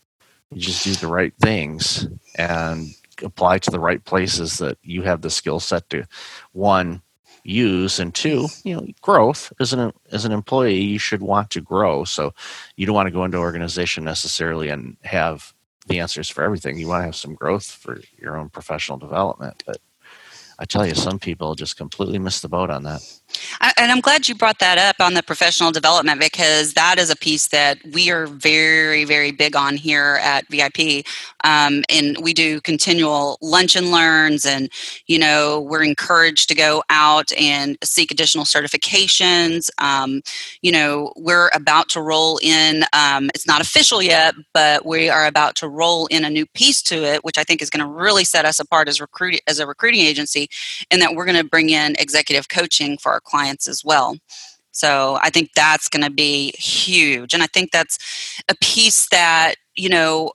you 0.55 0.61
just 0.61 0.83
do 0.83 0.93
the 0.93 1.07
right 1.07 1.33
things 1.41 2.07
and 2.35 2.87
apply 3.23 3.59
to 3.59 3.71
the 3.71 3.79
right 3.79 4.03
places 4.05 4.57
that 4.57 4.77
you 4.83 5.01
have 5.03 5.21
the 5.21 5.29
skill 5.29 5.59
set 5.59 5.89
to 5.89 6.05
one 6.53 7.01
use 7.45 7.99
and 7.99 8.15
two 8.15 8.47
you 8.63 8.75
know 8.75 8.87
growth. 9.01 9.51
As 9.59 9.73
an 9.73 9.91
as 10.11 10.25
an 10.25 10.31
employee 10.31 10.81
you 10.81 10.99
should 10.99 11.21
want 11.21 11.49
to 11.51 11.61
grow. 11.61 12.03
So 12.05 12.33
you 12.77 12.85
don't 12.85 12.95
want 12.95 13.07
to 13.07 13.11
go 13.13 13.25
into 13.25 13.37
organization 13.37 14.03
necessarily 14.03 14.69
and 14.69 14.97
have 15.03 15.53
the 15.87 15.99
answers 15.99 16.29
for 16.29 16.43
everything. 16.43 16.77
You 16.77 16.87
want 16.87 17.01
to 17.01 17.05
have 17.05 17.15
some 17.15 17.35
growth 17.35 17.65
for 17.65 17.99
your 18.17 18.37
own 18.37 18.49
professional 18.49 18.97
development 18.97 19.63
but 19.65 19.77
i 20.59 20.65
tell 20.65 20.85
you 20.85 20.95
some 20.95 21.19
people 21.19 21.55
just 21.55 21.77
completely 21.77 22.19
miss 22.19 22.41
the 22.41 22.49
boat 22.49 22.69
on 22.69 22.83
that 22.83 23.01
and 23.77 23.91
I'm 23.91 24.01
glad 24.01 24.27
you 24.27 24.35
brought 24.35 24.59
that 24.59 24.77
up 24.77 25.03
on 25.03 25.13
the 25.13 25.23
professional 25.23 25.71
development 25.71 26.19
because 26.19 26.73
that 26.73 26.97
is 26.97 27.09
a 27.09 27.15
piece 27.15 27.47
that 27.47 27.77
we 27.91 28.09
are 28.09 28.27
very, 28.27 29.05
very 29.05 29.31
big 29.31 29.55
on 29.55 29.77
here 29.77 30.19
at 30.21 30.47
VIP. 30.49 31.05
Um, 31.43 31.83
and 31.89 32.17
we 32.21 32.33
do 32.33 32.61
continual 32.61 33.37
lunch 33.41 33.75
and 33.75 33.91
learns, 33.91 34.45
and 34.45 34.69
you 35.07 35.19
know 35.19 35.61
we're 35.61 35.83
encouraged 35.83 36.47
to 36.49 36.55
go 36.55 36.83
out 36.89 37.31
and 37.33 37.77
seek 37.83 38.11
additional 38.11 38.45
certifications. 38.45 39.69
Um, 39.77 40.21
you 40.61 40.71
know 40.71 41.11
we're 41.15 41.49
about 41.53 41.89
to 41.89 42.01
roll 42.01 42.39
in. 42.41 42.83
Um, 42.93 43.29
it's 43.33 43.47
not 43.47 43.61
official 43.61 44.01
yet, 44.01 44.35
but 44.53 44.85
we 44.85 45.09
are 45.09 45.25
about 45.25 45.55
to 45.57 45.67
roll 45.67 46.07
in 46.07 46.23
a 46.23 46.29
new 46.29 46.45
piece 46.45 46.81
to 46.83 47.03
it, 47.03 47.23
which 47.23 47.37
I 47.37 47.43
think 47.43 47.61
is 47.61 47.69
going 47.69 47.85
to 47.85 47.91
really 47.91 48.23
set 48.23 48.45
us 48.45 48.59
apart 48.59 48.87
as 48.87 49.01
recruit 49.01 49.41
as 49.47 49.59
a 49.59 49.67
recruiting 49.67 50.01
agency, 50.01 50.42
in 50.91 50.99
that 50.99 51.15
we're 51.15 51.25
going 51.25 51.37
to 51.37 51.43
bring 51.43 51.69
in 51.69 51.95
executive 51.99 52.49
coaching 52.49 52.97
for 52.97 53.11
our 53.11 53.21
clients 53.21 53.67
as 53.67 53.83
well. 53.83 54.17
So 54.71 55.19
I 55.21 55.29
think 55.29 55.51
that's 55.55 55.87
going 55.87 56.03
to 56.03 56.09
be 56.09 56.51
huge. 56.57 57.33
And 57.33 57.43
I 57.43 57.47
think 57.47 57.71
that's 57.71 57.97
a 58.49 58.55
piece 58.59 59.07
that, 59.09 59.55
you 59.75 59.89
know, 59.89 60.31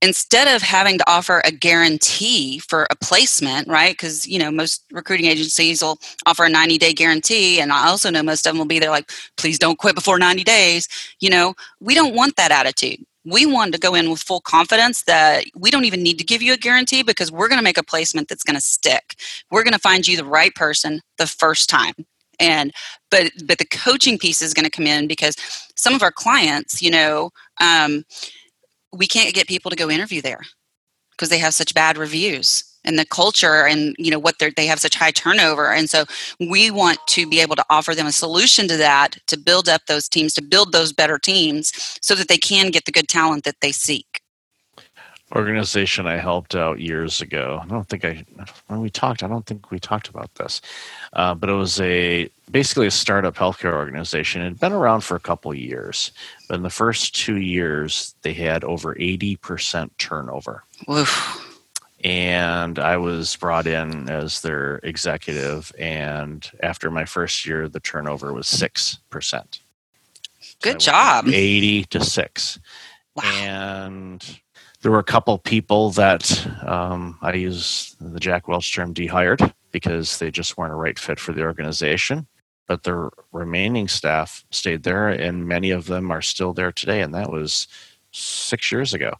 instead 0.00 0.54
of 0.54 0.62
having 0.62 0.98
to 0.98 1.10
offer 1.10 1.40
a 1.44 1.50
guarantee 1.50 2.58
for 2.58 2.86
a 2.90 2.96
placement, 2.96 3.66
right? 3.66 3.92
Because, 3.92 4.28
you 4.28 4.38
know, 4.38 4.50
most 4.50 4.84
recruiting 4.92 5.26
agencies 5.26 5.82
will 5.82 5.98
offer 6.26 6.44
a 6.44 6.48
90 6.48 6.78
day 6.78 6.92
guarantee. 6.92 7.58
And 7.60 7.72
I 7.72 7.88
also 7.88 8.10
know 8.10 8.22
most 8.22 8.46
of 8.46 8.52
them 8.52 8.58
will 8.58 8.66
be 8.66 8.78
there 8.78 8.90
like, 8.90 9.10
please 9.36 9.58
don't 9.58 9.78
quit 9.78 9.94
before 9.94 10.18
90 10.18 10.44
days. 10.44 10.88
You 11.20 11.30
know, 11.30 11.54
we 11.80 11.94
don't 11.94 12.14
want 12.14 12.36
that 12.36 12.52
attitude. 12.52 13.04
We 13.24 13.46
want 13.46 13.72
to 13.72 13.80
go 13.80 13.94
in 13.94 14.10
with 14.10 14.20
full 14.20 14.40
confidence 14.40 15.02
that 15.04 15.44
we 15.56 15.70
don't 15.70 15.84
even 15.84 16.02
need 16.02 16.18
to 16.18 16.24
give 16.24 16.42
you 16.42 16.52
a 16.52 16.58
guarantee 16.58 17.02
because 17.02 17.32
we're 17.32 17.48
going 17.48 17.58
to 17.58 17.64
make 17.64 17.78
a 17.78 17.82
placement 17.82 18.28
that's 18.28 18.44
going 18.44 18.56
to 18.56 18.60
stick. 18.60 19.16
We're 19.50 19.64
going 19.64 19.72
to 19.72 19.78
find 19.78 20.06
you 20.06 20.16
the 20.16 20.24
right 20.24 20.54
person 20.54 21.00
the 21.18 21.26
first 21.26 21.70
time 21.70 21.94
and 22.40 22.72
but 23.10 23.30
but 23.44 23.58
the 23.58 23.64
coaching 23.66 24.18
piece 24.18 24.42
is 24.42 24.54
going 24.54 24.64
to 24.64 24.70
come 24.70 24.86
in 24.86 25.06
because 25.06 25.36
some 25.76 25.94
of 25.94 26.02
our 26.02 26.12
clients 26.12 26.82
you 26.82 26.90
know 26.90 27.30
um, 27.60 28.04
we 28.92 29.06
can't 29.06 29.34
get 29.34 29.48
people 29.48 29.70
to 29.70 29.76
go 29.76 29.90
interview 29.90 30.20
there 30.22 30.40
because 31.12 31.28
they 31.28 31.38
have 31.38 31.54
such 31.54 31.74
bad 31.74 31.96
reviews 31.96 32.64
and 32.84 32.98
the 32.98 33.04
culture 33.04 33.66
and 33.66 33.94
you 33.98 34.10
know 34.10 34.18
what 34.18 34.38
they 34.38 34.50
they 34.50 34.66
have 34.66 34.80
such 34.80 34.94
high 34.94 35.10
turnover 35.10 35.72
and 35.72 35.90
so 35.90 36.04
we 36.40 36.70
want 36.70 36.98
to 37.06 37.26
be 37.28 37.40
able 37.40 37.56
to 37.56 37.64
offer 37.70 37.94
them 37.94 38.06
a 38.06 38.12
solution 38.12 38.68
to 38.68 38.76
that 38.76 39.16
to 39.26 39.38
build 39.38 39.68
up 39.68 39.82
those 39.86 40.08
teams 40.08 40.34
to 40.34 40.42
build 40.42 40.72
those 40.72 40.92
better 40.92 41.18
teams 41.18 41.72
so 42.00 42.14
that 42.14 42.28
they 42.28 42.38
can 42.38 42.70
get 42.70 42.84
the 42.84 42.92
good 42.92 43.08
talent 43.08 43.44
that 43.44 43.60
they 43.60 43.72
seek 43.72 44.20
organization 45.34 46.06
I 46.06 46.16
helped 46.16 46.54
out 46.54 46.80
years 46.80 47.20
ago. 47.20 47.60
I 47.62 47.66
don't 47.66 47.88
think 47.88 48.04
I 48.04 48.24
when 48.68 48.80
we 48.80 48.90
talked. 48.90 49.22
I 49.22 49.28
don't 49.28 49.44
think 49.46 49.70
we 49.70 49.78
talked 49.78 50.08
about 50.08 50.34
this, 50.36 50.60
uh, 51.14 51.34
but 51.34 51.50
it 51.50 51.54
was 51.54 51.80
a 51.80 52.28
basically 52.50 52.86
a 52.86 52.90
startup 52.90 53.34
healthcare 53.34 53.74
organization. 53.74 54.42
It 54.42 54.44
had 54.44 54.60
been 54.60 54.72
around 54.72 55.02
for 55.02 55.16
a 55.16 55.20
couple 55.20 55.52
years, 55.54 56.12
but 56.48 56.56
in 56.56 56.62
the 56.62 56.70
first 56.70 57.14
two 57.14 57.36
years, 57.36 58.14
they 58.22 58.32
had 58.32 58.64
over 58.64 58.96
eighty 58.98 59.36
percent 59.36 59.96
turnover. 59.98 60.62
Oof. 60.90 61.43
And 62.04 62.78
I 62.78 62.98
was 62.98 63.34
brought 63.36 63.66
in 63.66 64.10
as 64.10 64.42
their 64.42 64.76
executive, 64.82 65.72
and 65.78 66.48
after 66.62 66.90
my 66.90 67.06
first 67.06 67.46
year, 67.46 67.66
the 67.66 67.80
turnover 67.80 68.32
was 68.34 68.46
six 68.46 68.98
percent. 69.08 69.60
Good 70.60 70.82
so 70.82 70.92
job. 70.92 71.28
Eighty 71.28 71.84
to 71.84 72.04
six. 72.04 72.58
Wow. 73.16 73.24
And 73.24 74.40
there 74.82 74.92
were 74.92 74.98
a 74.98 75.04
couple 75.04 75.38
people 75.38 75.90
that 75.92 76.46
um, 76.62 77.18
I 77.22 77.32
use 77.32 77.96
the 77.98 78.20
Jack 78.20 78.48
Welch 78.48 78.74
term 78.74 78.92
dehired 78.92 79.54
because 79.72 80.18
they 80.18 80.30
just 80.30 80.58
weren't 80.58 80.74
a 80.74 80.76
right 80.76 80.98
fit 80.98 81.18
for 81.18 81.32
the 81.32 81.42
organization. 81.42 82.26
But 82.66 82.82
the 82.82 83.10
remaining 83.32 83.88
staff 83.88 84.44
stayed 84.50 84.82
there, 84.82 85.08
and 85.08 85.48
many 85.48 85.70
of 85.70 85.86
them 85.86 86.10
are 86.10 86.22
still 86.22 86.52
there 86.52 86.72
today. 86.72 87.00
And 87.00 87.14
that 87.14 87.30
was 87.30 87.66
six 88.10 88.70
years 88.70 88.92
ago. 88.92 89.14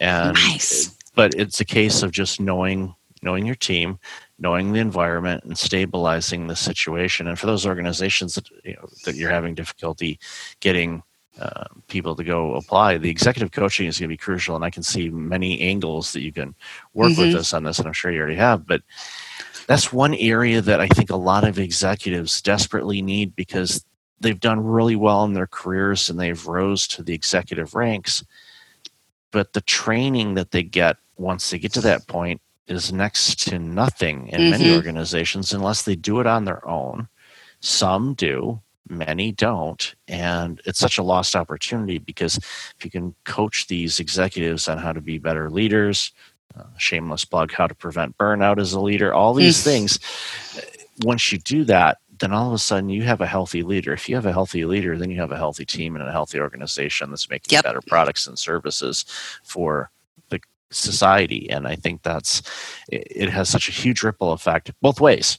And 0.00 0.34
nice. 0.34 0.96
But 1.14 1.34
it's 1.34 1.60
a 1.60 1.64
case 1.64 2.02
of 2.02 2.10
just 2.10 2.40
knowing 2.40 2.94
knowing 3.22 3.44
your 3.44 3.54
team, 3.54 3.98
knowing 4.38 4.72
the 4.72 4.80
environment, 4.80 5.44
and 5.44 5.58
stabilizing 5.58 6.46
the 6.46 6.56
situation. 6.56 7.26
And 7.26 7.38
for 7.38 7.46
those 7.46 7.66
organizations 7.66 8.34
that 8.34 8.48
you 8.64 8.74
know, 8.74 8.88
that 9.04 9.14
you're 9.14 9.30
having 9.30 9.54
difficulty 9.54 10.18
getting 10.60 11.02
uh, 11.38 11.64
people 11.88 12.16
to 12.16 12.24
go 12.24 12.54
apply. 12.54 12.98
The 12.98 13.10
executive 13.10 13.52
coaching 13.52 13.86
is 13.86 13.98
going 13.98 14.08
to 14.08 14.12
be 14.12 14.16
crucial, 14.16 14.56
and 14.56 14.64
I 14.64 14.70
can 14.70 14.82
see 14.82 15.08
many 15.08 15.60
angles 15.60 16.12
that 16.12 16.22
you 16.22 16.32
can 16.32 16.54
work 16.92 17.12
mm-hmm. 17.12 17.22
with 17.22 17.34
us 17.34 17.54
on 17.54 17.62
this, 17.62 17.78
and 17.78 17.86
I'm 17.86 17.94
sure 17.94 18.10
you 18.10 18.18
already 18.18 18.36
have. 18.36 18.66
But 18.66 18.82
that's 19.66 19.92
one 19.92 20.14
area 20.14 20.60
that 20.60 20.80
I 20.80 20.88
think 20.88 21.10
a 21.10 21.16
lot 21.16 21.44
of 21.44 21.58
executives 21.58 22.42
desperately 22.42 23.00
need 23.00 23.36
because 23.36 23.84
they've 24.20 24.40
done 24.40 24.62
really 24.62 24.96
well 24.96 25.24
in 25.24 25.32
their 25.32 25.46
careers 25.46 26.10
and 26.10 26.18
they've 26.18 26.46
rose 26.46 26.86
to 26.88 27.02
the 27.02 27.14
executive 27.14 27.74
ranks. 27.74 28.24
But 29.30 29.52
the 29.52 29.60
training 29.60 30.34
that 30.34 30.50
they 30.50 30.62
get 30.62 30.96
once 31.16 31.50
they 31.50 31.58
get 31.58 31.72
to 31.74 31.80
that 31.82 32.06
point 32.06 32.40
is 32.66 32.92
next 32.92 33.48
to 33.48 33.58
nothing 33.58 34.28
in 34.28 34.40
mm-hmm. 34.40 34.50
many 34.50 34.74
organizations 34.74 35.52
unless 35.52 35.82
they 35.82 35.96
do 35.96 36.20
it 36.20 36.26
on 36.26 36.44
their 36.44 36.66
own. 36.66 37.08
Some 37.60 38.14
do, 38.14 38.60
many 38.90 39.30
don't 39.30 39.94
and 40.08 40.60
it's 40.66 40.78
such 40.78 40.98
a 40.98 41.02
lost 41.02 41.36
opportunity 41.36 41.98
because 41.98 42.36
if 42.36 42.84
you 42.84 42.90
can 42.90 43.14
coach 43.24 43.68
these 43.68 44.00
executives 44.00 44.68
on 44.68 44.78
how 44.78 44.92
to 44.92 45.00
be 45.00 45.16
better 45.16 45.48
leaders 45.48 46.12
uh, 46.58 46.64
shameless 46.76 47.24
plug 47.24 47.52
how 47.52 47.66
to 47.66 47.74
prevent 47.74 48.16
burnout 48.18 48.58
as 48.58 48.72
a 48.72 48.80
leader 48.80 49.14
all 49.14 49.32
these 49.32 49.62
things 49.62 50.00
once 51.04 51.30
you 51.30 51.38
do 51.38 51.62
that 51.62 51.98
then 52.20 52.32
all 52.32 52.48
of 52.48 52.52
a 52.52 52.58
sudden 52.58 52.88
you 52.88 53.02
have 53.02 53.20
a 53.20 53.26
healthy 53.26 53.62
leader. 53.62 53.92
If 53.92 54.08
you 54.08 54.14
have 54.14 54.26
a 54.26 54.32
healthy 54.32 54.64
leader 54.64 54.96
then 54.96 55.10
you 55.10 55.20
have 55.20 55.32
a 55.32 55.36
healthy 55.36 55.64
team 55.64 55.96
and 55.96 56.06
a 56.06 56.12
healthy 56.12 56.38
organization 56.38 57.10
that's 57.10 57.28
making 57.28 57.54
yep. 57.54 57.64
better 57.64 57.80
products 57.86 58.26
and 58.26 58.38
services 58.38 59.04
for 59.42 59.90
the 60.28 60.40
society. 60.70 61.50
And 61.50 61.66
i 61.66 61.74
think 61.74 62.02
that's 62.02 62.42
it 62.88 63.28
has 63.30 63.48
such 63.48 63.68
a 63.68 63.72
huge 63.72 64.02
ripple 64.02 64.32
effect 64.32 64.70
both 64.80 65.00
ways. 65.00 65.38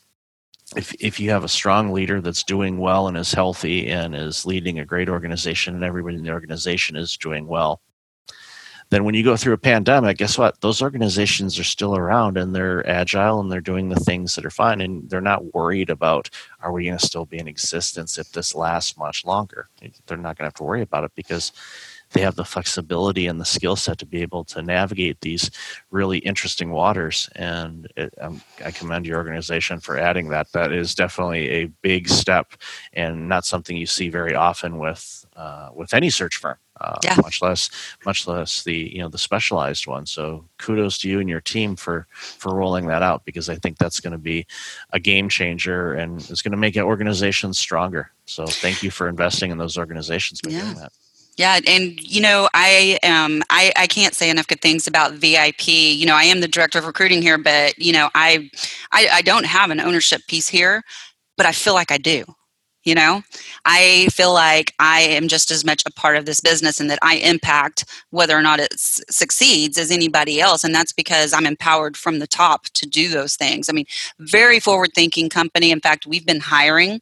If 0.76 0.94
if 1.00 1.20
you 1.20 1.32
have 1.32 1.44
a 1.44 1.50
strong 1.50 1.92
leader 1.92 2.22
that's 2.22 2.44
doing 2.44 2.78
well 2.78 3.08
and 3.08 3.18
is 3.18 3.34
healthy 3.34 3.88
and 3.88 4.16
is 4.16 4.46
leading 4.46 4.80
a 4.80 4.86
great 4.86 5.10
organization 5.10 5.76
and 5.76 5.84
everybody 5.84 6.18
in 6.18 6.24
the 6.24 6.32
organization 6.32 6.96
is 6.96 7.18
doing 7.18 7.48
well 7.48 7.82
then 8.92 9.04
when 9.04 9.16
you 9.16 9.24
go 9.24 9.36
through 9.36 9.54
a 9.54 9.58
pandemic 9.58 10.18
guess 10.18 10.38
what 10.38 10.62
those 10.62 10.82
organizations 10.82 11.58
are 11.58 11.64
still 11.64 11.98
around 11.98 12.38
and 12.38 12.54
they're 12.54 12.88
agile 12.88 13.40
and 13.40 13.52
they're 13.52 13.60
doing 13.60 13.90
the 13.90 14.00
things 14.00 14.36
that 14.36 14.46
are 14.46 14.52
fine 14.52 14.82
and 14.82 15.10
they're 15.10 15.20
not 15.22 15.54
worried 15.54 15.90
about 15.90 16.30
are 16.62 16.72
we 16.72 16.86
going 16.86 16.98
to 16.98 17.06
still 17.06 17.26
be 17.26 17.40
in 17.40 17.48
existence 17.48 18.18
if 18.18 18.32
this 18.32 18.54
lasts 18.54 18.98
much 18.98 19.26
longer 19.26 19.68
they're 20.06 20.18
not 20.18 20.38
going 20.38 20.44
to 20.44 20.46
have 20.46 20.54
to 20.54 20.64
worry 20.64 20.82
about 20.82 21.04
it 21.04 21.12
because 21.16 21.52
they 22.12 22.22
have 22.22 22.36
the 22.36 22.46
flexibility 22.46 23.28
and 23.28 23.40
the 23.40 23.46
skill 23.46 23.76
set 23.76 23.98
to 24.00 24.06
be 24.06 24.22
able 24.22 24.44
to 24.44 24.62
navigate 24.62 25.22
these 25.22 25.50
really 25.92 26.20
interesting 26.20 26.72
waters. 26.72 27.30
And 27.36 27.92
it, 27.96 28.14
um, 28.20 28.42
I 28.64 28.72
commend 28.72 29.06
your 29.06 29.18
organization 29.18 29.80
for 29.80 29.98
adding 29.98 30.30
that. 30.30 30.52
That 30.52 30.72
is 30.72 30.94
definitely 30.94 31.50
a 31.50 31.66
big 31.82 32.10
step 32.10 32.54
and 32.94 33.30
not 33.30 33.46
something 33.46 33.78
you 33.78 33.86
see 33.86 34.10
very 34.10 34.36
often 34.36 34.78
with 34.78 35.26
uh, 35.36 35.70
with 35.74 35.94
any 35.94 36.10
search 36.10 36.36
firm. 36.36 36.58
Uh, 36.82 36.98
yeah. 37.04 37.16
much 37.22 37.44
less 37.44 37.70
much 38.06 38.28
less 38.28 38.64
the 38.64 38.90
you 38.92 38.98
know 38.98 39.08
the 39.08 39.18
specialized 39.18 39.86
one 39.86 40.04
so 40.04 40.44
kudos 40.58 40.98
to 40.98 41.08
you 41.08 41.20
and 41.20 41.30
your 41.30 41.42
team 41.42 41.76
for 41.76 42.08
for 42.12 42.56
rolling 42.56 42.88
that 42.88 43.04
out 43.04 43.24
because 43.24 43.50
i 43.50 43.56
think 43.56 43.78
that's 43.78 44.00
going 44.00 44.12
to 44.12 44.18
be 44.18 44.48
a 44.92 45.00
game 45.00 45.30
changer 45.30 45.94
and 45.94 46.22
it's 46.30 46.42
going 46.42 46.52
to 46.52 46.58
make 46.58 46.76
organizations 46.76 47.60
stronger 47.60 48.10
so 48.26 48.48
thank 48.48 48.82
you 48.82 48.90
for 48.90 49.08
investing 49.08 49.52
in 49.52 49.60
those 49.60 49.78
organizations 49.78 50.42
by 50.42 50.50
yeah. 50.50 50.62
doing 50.62 50.76
that 50.76 50.92
yeah, 51.38 51.60
and 51.66 52.00
you 52.02 52.22
know, 52.22 52.50
I 52.54 53.00
um 53.04 53.42
I, 53.50 53.72
I 53.76 53.88
can't 53.88 54.14
say 54.14 54.30
enough 54.30 54.48
good 54.48 54.62
things 54.62 54.86
about 54.86 55.14
VIP. 55.14 55.70
You 55.70 56.06
know, 56.06 56.16
I 56.16 56.24
am 56.24 56.42
the 56.42 56.48
director 56.48 56.78
of 56.78 56.86
recruiting 56.86 57.22
here, 57.22 57.38
but 57.38 57.80
you 57.80 57.94
know, 57.94 58.10
I, 58.14 58.50
I 58.92 59.08
I 59.12 59.22
don't 59.22 59.46
have 59.46 59.72
an 59.72 59.80
ownership 59.80 60.22
piece 60.28 60.50
here, 60.50 60.84
but 61.38 61.46
I 61.46 61.54
feel 61.54 61.74
like 61.74 61.92
I 61.92 61.98
do. 61.98 62.26
You 62.84 62.96
know, 62.96 63.22
I 63.66 64.08
feel 64.12 64.34
like 64.34 64.74
I 64.80 65.02
am 65.02 65.28
just 65.28 65.52
as 65.52 65.64
much 65.64 65.84
a 65.86 65.92
part 65.92 66.18
of 66.18 66.26
this 66.26 66.42
business 66.42 66.80
and 66.80 66.90
that 66.90 67.00
I 67.04 67.16
impact 67.18 67.86
whether 68.10 68.36
or 68.36 68.42
not 68.42 68.60
it 68.60 68.74
s- 68.74 69.02
succeeds 69.10 69.78
as 69.78 69.92
anybody 69.92 70.42
else. 70.42 70.64
And 70.64 70.74
that's 70.74 70.92
because 70.94 71.32
I'm 71.34 71.46
empowered 71.46 71.96
from 71.96 72.20
the 72.20 72.28
top 72.28 72.66
to 72.74 72.88
do 72.88 73.10
those 73.10 73.36
things. 73.36 73.70
I 73.70 73.74
mean, 73.74 73.86
very 74.20 74.60
forward 74.60 74.92
thinking 74.96 75.30
company. 75.30 75.72
In 75.72 75.80
fact, 75.82 76.08
we've 76.08 76.26
been 76.26 76.40
hiring 76.40 77.00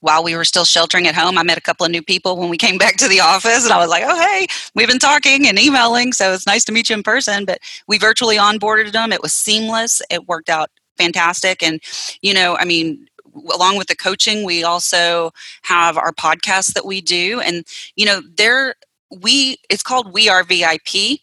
while 0.00 0.22
we 0.24 0.36
were 0.36 0.44
still 0.44 0.64
sheltering 0.64 1.06
at 1.06 1.14
home, 1.14 1.38
I 1.38 1.44
met 1.44 1.58
a 1.58 1.62
couple 1.62 1.86
of 1.86 1.92
new 1.92 2.02
people 2.02 2.36
when 2.36 2.50
we 2.50 2.58
came 2.58 2.78
back 2.84 2.96
to 2.98 3.08
the 3.08 3.20
office, 3.20 3.64
and 3.64 3.72
I 3.72 3.78
was 3.78 3.88
like, 3.88 4.04
"Oh, 4.06 4.20
hey, 4.20 4.46
we've 4.74 4.88
been 4.88 4.98
talking 4.98 5.48
and 5.48 5.58
emailing, 5.58 6.12
so 6.12 6.32
it's 6.32 6.46
nice 6.46 6.64
to 6.66 6.72
meet 6.72 6.90
you 6.90 6.96
in 6.96 7.02
person." 7.02 7.44
But 7.44 7.58
we 7.88 7.98
virtually 7.98 8.36
onboarded 8.36 8.92
them. 8.92 9.12
It 9.12 9.22
was 9.22 9.32
seamless. 9.32 10.02
It 10.10 10.28
worked 10.28 10.50
out 10.50 10.70
fantastic, 10.98 11.62
and 11.62 11.80
you 12.20 12.34
know, 12.34 12.56
I 12.56 12.64
mean, 12.64 13.06
along 13.52 13.76
with 13.76 13.88
the 13.88 13.96
coaching, 13.96 14.44
we 14.44 14.64
also 14.64 15.32
have 15.62 15.96
our 15.96 16.12
podcast 16.12 16.74
that 16.74 16.86
we 16.86 17.00
do, 17.00 17.40
and 17.40 17.64
you 17.96 18.06
know, 18.06 18.22
there 18.36 18.74
we 19.20 19.58
it's 19.68 19.82
called 19.82 20.12
We 20.12 20.28
Are 20.28 20.44
VIP. 20.44 21.20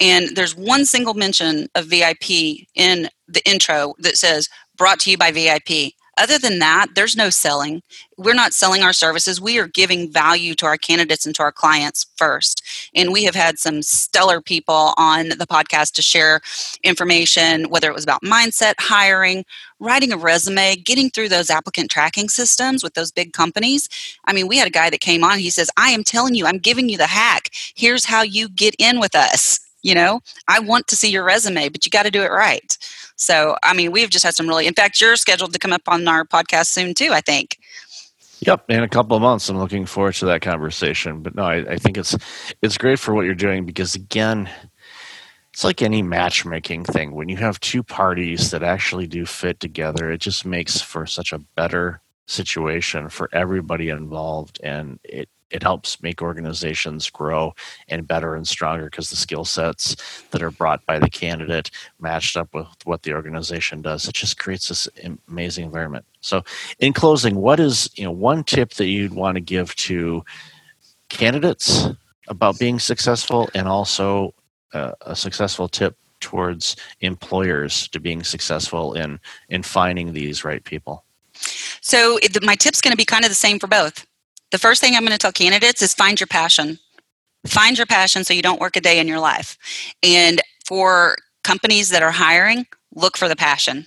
And 0.00 0.36
there's 0.36 0.54
one 0.54 0.84
single 0.84 1.14
mention 1.14 1.66
of 1.74 1.86
VIP 1.86 2.30
in 2.76 3.08
the 3.26 3.42
intro 3.44 3.94
that 3.98 4.16
says 4.16 4.48
brought 4.76 5.00
to 5.00 5.10
you 5.10 5.18
by 5.18 5.32
VIP 5.32 5.92
other 6.18 6.38
than 6.38 6.58
that, 6.58 6.88
there's 6.94 7.16
no 7.16 7.30
selling. 7.30 7.82
We're 8.16 8.34
not 8.34 8.52
selling 8.52 8.82
our 8.82 8.92
services. 8.92 9.40
We 9.40 9.58
are 9.58 9.68
giving 9.68 10.10
value 10.10 10.54
to 10.56 10.66
our 10.66 10.76
candidates 10.76 11.24
and 11.26 11.34
to 11.36 11.42
our 11.42 11.52
clients 11.52 12.06
first. 12.16 12.62
And 12.94 13.12
we 13.12 13.24
have 13.24 13.34
had 13.34 13.58
some 13.58 13.82
stellar 13.82 14.40
people 14.40 14.94
on 14.96 15.30
the 15.30 15.46
podcast 15.46 15.92
to 15.94 16.02
share 16.02 16.40
information, 16.82 17.64
whether 17.70 17.88
it 17.88 17.94
was 17.94 18.04
about 18.04 18.22
mindset, 18.22 18.74
hiring, 18.78 19.44
writing 19.80 20.12
a 20.12 20.16
resume, 20.16 20.76
getting 20.76 21.10
through 21.10 21.28
those 21.28 21.50
applicant 21.50 21.90
tracking 21.90 22.28
systems 22.28 22.82
with 22.82 22.94
those 22.94 23.12
big 23.12 23.32
companies. 23.32 23.88
I 24.24 24.32
mean, 24.32 24.48
we 24.48 24.58
had 24.58 24.68
a 24.68 24.72
guy 24.72 24.90
that 24.90 25.00
came 25.00 25.22
on, 25.22 25.38
he 25.38 25.50
says, 25.50 25.70
I 25.76 25.90
am 25.90 26.04
telling 26.04 26.34
you, 26.34 26.46
I'm 26.46 26.58
giving 26.58 26.88
you 26.88 26.98
the 26.98 27.06
hack. 27.06 27.50
Here's 27.74 28.04
how 28.04 28.22
you 28.22 28.48
get 28.48 28.74
in 28.78 28.98
with 29.00 29.14
us. 29.14 29.60
You 29.82 29.94
know, 29.94 30.20
I 30.48 30.58
want 30.58 30.88
to 30.88 30.96
see 30.96 31.08
your 31.08 31.24
resume, 31.24 31.68
but 31.68 31.86
you 31.86 31.90
got 31.90 32.02
to 32.02 32.10
do 32.10 32.22
it 32.22 32.32
right. 32.32 32.76
So, 33.18 33.56
I 33.64 33.74
mean, 33.74 33.90
we've 33.90 34.08
just 34.08 34.24
had 34.24 34.34
some 34.34 34.46
really, 34.46 34.66
in 34.66 34.74
fact, 34.74 35.00
you're 35.00 35.16
scheduled 35.16 35.52
to 35.52 35.58
come 35.58 35.72
up 35.72 35.82
on 35.88 36.06
our 36.06 36.24
podcast 36.24 36.66
soon 36.66 36.94
too, 36.94 37.10
I 37.12 37.20
think. 37.20 37.58
Yep, 38.40 38.70
in 38.70 38.84
a 38.84 38.88
couple 38.88 39.16
of 39.16 39.22
months, 39.22 39.48
I'm 39.48 39.58
looking 39.58 39.84
forward 39.84 40.14
to 40.14 40.26
that 40.26 40.42
conversation. 40.42 41.22
But 41.22 41.34
no, 41.34 41.42
I, 41.42 41.56
I 41.72 41.76
think 41.76 41.98
it's 41.98 42.16
it's 42.62 42.78
great 42.78 43.00
for 43.00 43.12
what 43.12 43.24
you're 43.26 43.34
doing 43.34 43.66
because 43.66 43.96
again, 43.96 44.48
it's 45.52 45.64
like 45.64 45.82
any 45.82 46.02
matchmaking 46.02 46.84
thing. 46.84 47.12
When 47.12 47.28
you 47.28 47.36
have 47.38 47.58
two 47.58 47.82
parties 47.82 48.52
that 48.52 48.62
actually 48.62 49.08
do 49.08 49.26
fit 49.26 49.58
together, 49.58 50.12
it 50.12 50.20
just 50.20 50.46
makes 50.46 50.80
for 50.80 51.04
such 51.04 51.32
a 51.32 51.40
better 51.56 52.00
situation 52.26 53.08
for 53.08 53.28
everybody 53.32 53.88
involved, 53.88 54.60
and 54.62 55.00
it 55.02 55.28
it 55.50 55.62
helps 55.62 56.02
make 56.02 56.22
organizations 56.22 57.08
grow 57.10 57.54
and 57.88 58.06
better 58.06 58.34
and 58.34 58.46
stronger 58.46 58.84
because 58.84 59.10
the 59.10 59.16
skill 59.16 59.44
sets 59.44 59.96
that 60.30 60.42
are 60.42 60.50
brought 60.50 60.84
by 60.86 60.98
the 60.98 61.10
candidate 61.10 61.70
matched 62.00 62.36
up 62.36 62.52
with 62.54 62.66
what 62.84 63.02
the 63.02 63.12
organization 63.12 63.82
does. 63.82 64.06
It 64.08 64.14
just 64.14 64.38
creates 64.38 64.68
this 64.68 64.88
amazing 65.28 65.64
environment. 65.64 66.04
So 66.20 66.42
in 66.78 66.92
closing 66.92 67.36
what 67.36 67.60
is 67.60 67.90
you 67.96 68.04
know 68.04 68.12
one 68.12 68.44
tip 68.44 68.74
that 68.74 68.86
you'd 68.86 69.14
want 69.14 69.36
to 69.36 69.40
give 69.40 69.74
to 69.76 70.24
candidates 71.08 71.86
about 72.28 72.58
being 72.58 72.78
successful 72.78 73.48
and 73.54 73.66
also 73.68 74.34
uh, 74.74 74.92
a 75.02 75.16
successful 75.16 75.68
tip 75.68 75.96
towards 76.20 76.76
employers 77.00 77.88
to 77.88 78.00
being 78.00 78.22
successful 78.22 78.94
in 78.94 79.18
in 79.48 79.62
finding 79.62 80.12
these 80.12 80.44
right 80.44 80.64
people? 80.64 81.04
So 81.80 82.18
my 82.42 82.56
tip's 82.56 82.80
going 82.80 82.92
to 82.92 82.96
be 82.96 83.04
kind 83.04 83.24
of 83.24 83.30
the 83.30 83.36
same 83.36 83.58
for 83.58 83.68
both 83.68 84.07
the 84.50 84.58
first 84.58 84.80
thing 84.80 84.94
i'm 84.94 85.02
going 85.02 85.12
to 85.12 85.18
tell 85.18 85.32
candidates 85.32 85.82
is 85.82 85.94
find 85.94 86.20
your 86.20 86.26
passion. 86.26 86.78
Find 87.46 87.78
your 87.78 87.86
passion 87.86 88.24
so 88.24 88.34
you 88.34 88.42
don't 88.42 88.60
work 88.60 88.76
a 88.76 88.80
day 88.80 88.98
in 88.98 89.06
your 89.06 89.20
life. 89.20 89.56
And 90.02 90.40
for 90.66 91.16
companies 91.44 91.90
that 91.90 92.02
are 92.02 92.10
hiring 92.10 92.66
look 92.94 93.16
for 93.16 93.28
the 93.28 93.36
passion. 93.36 93.86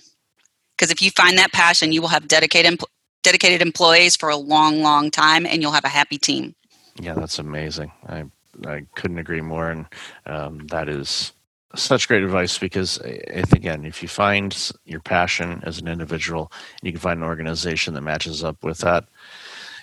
Because 0.76 0.90
if 0.90 1.02
you 1.02 1.10
find 1.10 1.38
that 1.38 1.52
passion 1.52 1.92
you 1.92 2.00
will 2.00 2.08
have 2.08 2.28
dedicated 2.28 2.80
dedicated 3.22 3.62
employees 3.62 4.16
for 4.16 4.28
a 4.28 4.36
long 4.36 4.82
long 4.82 5.10
time 5.10 5.46
and 5.46 5.62
you'll 5.62 5.72
have 5.72 5.84
a 5.84 5.88
happy 5.88 6.18
team. 6.18 6.54
Yeah 7.00 7.14
that's 7.14 7.38
amazing. 7.38 7.92
I 8.06 8.24
i 8.66 8.84
couldn't 8.94 9.18
agree 9.18 9.40
more 9.40 9.70
and 9.70 9.86
um, 10.26 10.66
that 10.68 10.88
is 10.88 11.32
such 11.74 12.08
great 12.08 12.22
advice 12.22 12.58
because 12.58 13.00
I 13.00 13.42
think 13.42 13.52
again, 13.52 13.84
if 13.84 14.02
you 14.02 14.08
find 14.08 14.72
your 14.84 15.00
passion 15.00 15.62
as 15.64 15.78
an 15.78 15.88
individual, 15.88 16.52
you 16.82 16.92
can 16.92 17.00
find 17.00 17.20
an 17.20 17.26
organization 17.26 17.94
that 17.94 18.02
matches 18.02 18.44
up 18.44 18.62
with 18.62 18.78
that, 18.78 19.04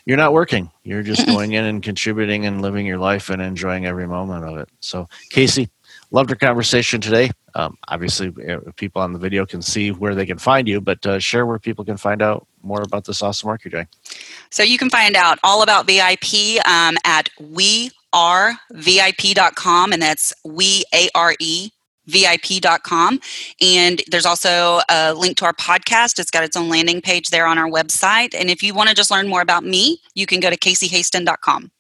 you're 0.10 0.18
not 0.18 0.34
working. 0.34 0.70
You're 0.84 1.04
just 1.04 1.28
going 1.28 1.54
in 1.54 1.66
and 1.66 1.84
contributing 1.84 2.48
and 2.48 2.64
living 2.64 2.88
your 2.88 2.98
life 2.98 3.30
and 3.30 3.40
enjoying 3.40 3.86
every 3.86 4.08
moment 4.08 4.44
of 4.44 4.58
it. 4.58 4.68
So, 4.80 5.08
Casey, 5.30 5.70
loved 6.10 6.32
our 6.32 6.36
conversation 6.36 7.00
today. 7.00 7.30
Um, 7.54 7.78
obviously, 7.88 8.34
people 8.76 9.04
on 9.04 9.14
the 9.14 9.20
video 9.20 9.46
can 9.46 9.62
see 9.62 9.92
where 9.92 10.16
they 10.16 10.26
can 10.26 10.40
find 10.40 10.68
you, 10.68 10.82
but 10.82 11.06
uh, 11.06 11.20
share 11.20 11.46
where 11.46 11.60
people 11.60 11.86
can 11.86 11.96
find 11.96 12.24
out 12.24 12.48
more 12.64 12.82
about 12.82 13.06
this 13.06 13.22
awesome 13.22 13.50
work 13.50 13.64
you're 13.64 13.70
doing. 13.70 13.88
So 14.50 14.64
you 14.64 14.80
can 14.80 14.90
find 14.90 15.16
out 15.16 15.38
all 15.44 15.62
about 15.62 15.86
VIP 15.86 16.58
um, 16.66 16.98
at 17.06 17.30
wearevip.com, 17.40 19.94
and 19.94 20.02
that's 20.02 20.34
we 20.44 20.86
a 20.92 21.08
r 21.14 21.36
e 21.40 21.70
vip.com. 22.10 23.20
And 23.62 24.02
there's 24.08 24.26
also 24.26 24.82
a 24.90 25.14
link 25.14 25.38
to 25.38 25.46
our 25.46 25.54
podcast. 25.54 26.20
It's 26.20 26.32
got 26.32 26.44
its 26.44 26.58
own 26.58 26.70
landing 26.70 27.02
page 27.02 27.30
there 27.30 27.46
on 27.46 27.58
our 27.58 27.70
website. 27.70 28.34
And 28.34 28.50
if 28.50 28.64
you 28.64 28.74
want 28.74 28.90
to 28.90 28.96
just 28.96 29.12
learn 29.12 29.28
more 29.28 29.42
about 29.42 29.64
me, 29.64 30.02
you 30.16 30.26
can 30.26 30.40
go 30.40 30.50
to 30.50 30.58
caseyhaston.com. 30.58 31.72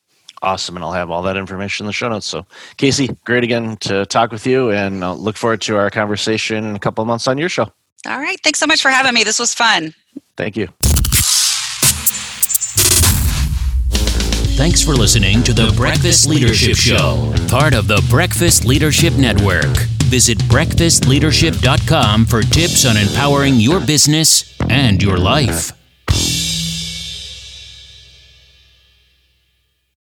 Awesome. 0.41 0.77
And 0.77 0.85
I'll 0.85 0.93
have 0.93 1.11
all 1.11 1.21
that 1.23 1.35
information 1.35 1.83
in 1.83 1.87
the 1.87 1.93
show 1.93 2.07
notes. 2.07 2.25
So, 2.25 2.45
Casey, 2.77 3.09
great 3.25 3.43
again 3.43 3.75
to 3.77 4.05
talk 4.05 4.31
with 4.31 4.47
you 4.47 4.71
and 4.71 5.03
I'll 5.03 5.17
look 5.17 5.35
forward 5.35 5.61
to 5.61 5.75
our 5.75 5.89
conversation 5.89 6.63
in 6.63 6.75
a 6.75 6.79
couple 6.79 7.01
of 7.01 7.07
months 7.07 7.27
on 7.27 7.37
your 7.37 7.49
show. 7.49 7.69
All 8.07 8.19
right. 8.19 8.39
Thanks 8.43 8.59
so 8.59 8.65
much 8.65 8.81
for 8.81 8.89
having 8.89 9.13
me. 9.13 9.23
This 9.23 9.39
was 9.39 9.53
fun. 9.53 9.93
Thank 10.37 10.55
you. 10.55 10.69
Thanks 14.59 14.83
for 14.83 14.93
listening 14.93 15.41
to 15.43 15.53
the 15.53 15.71
Breakfast 15.75 16.27
Leadership 16.27 16.75
Show, 16.75 17.33
part 17.47 17.73
of 17.73 17.87
the 17.87 18.05
Breakfast 18.09 18.65
Leadership 18.65 19.13
Network. 19.13 19.77
Visit 20.09 20.39
breakfastleadership.com 20.39 22.25
for 22.25 22.41
tips 22.41 22.85
on 22.85 22.97
empowering 22.97 23.55
your 23.55 23.79
business 23.79 24.57
and 24.69 25.01
your 25.01 25.17
life. 25.17 25.78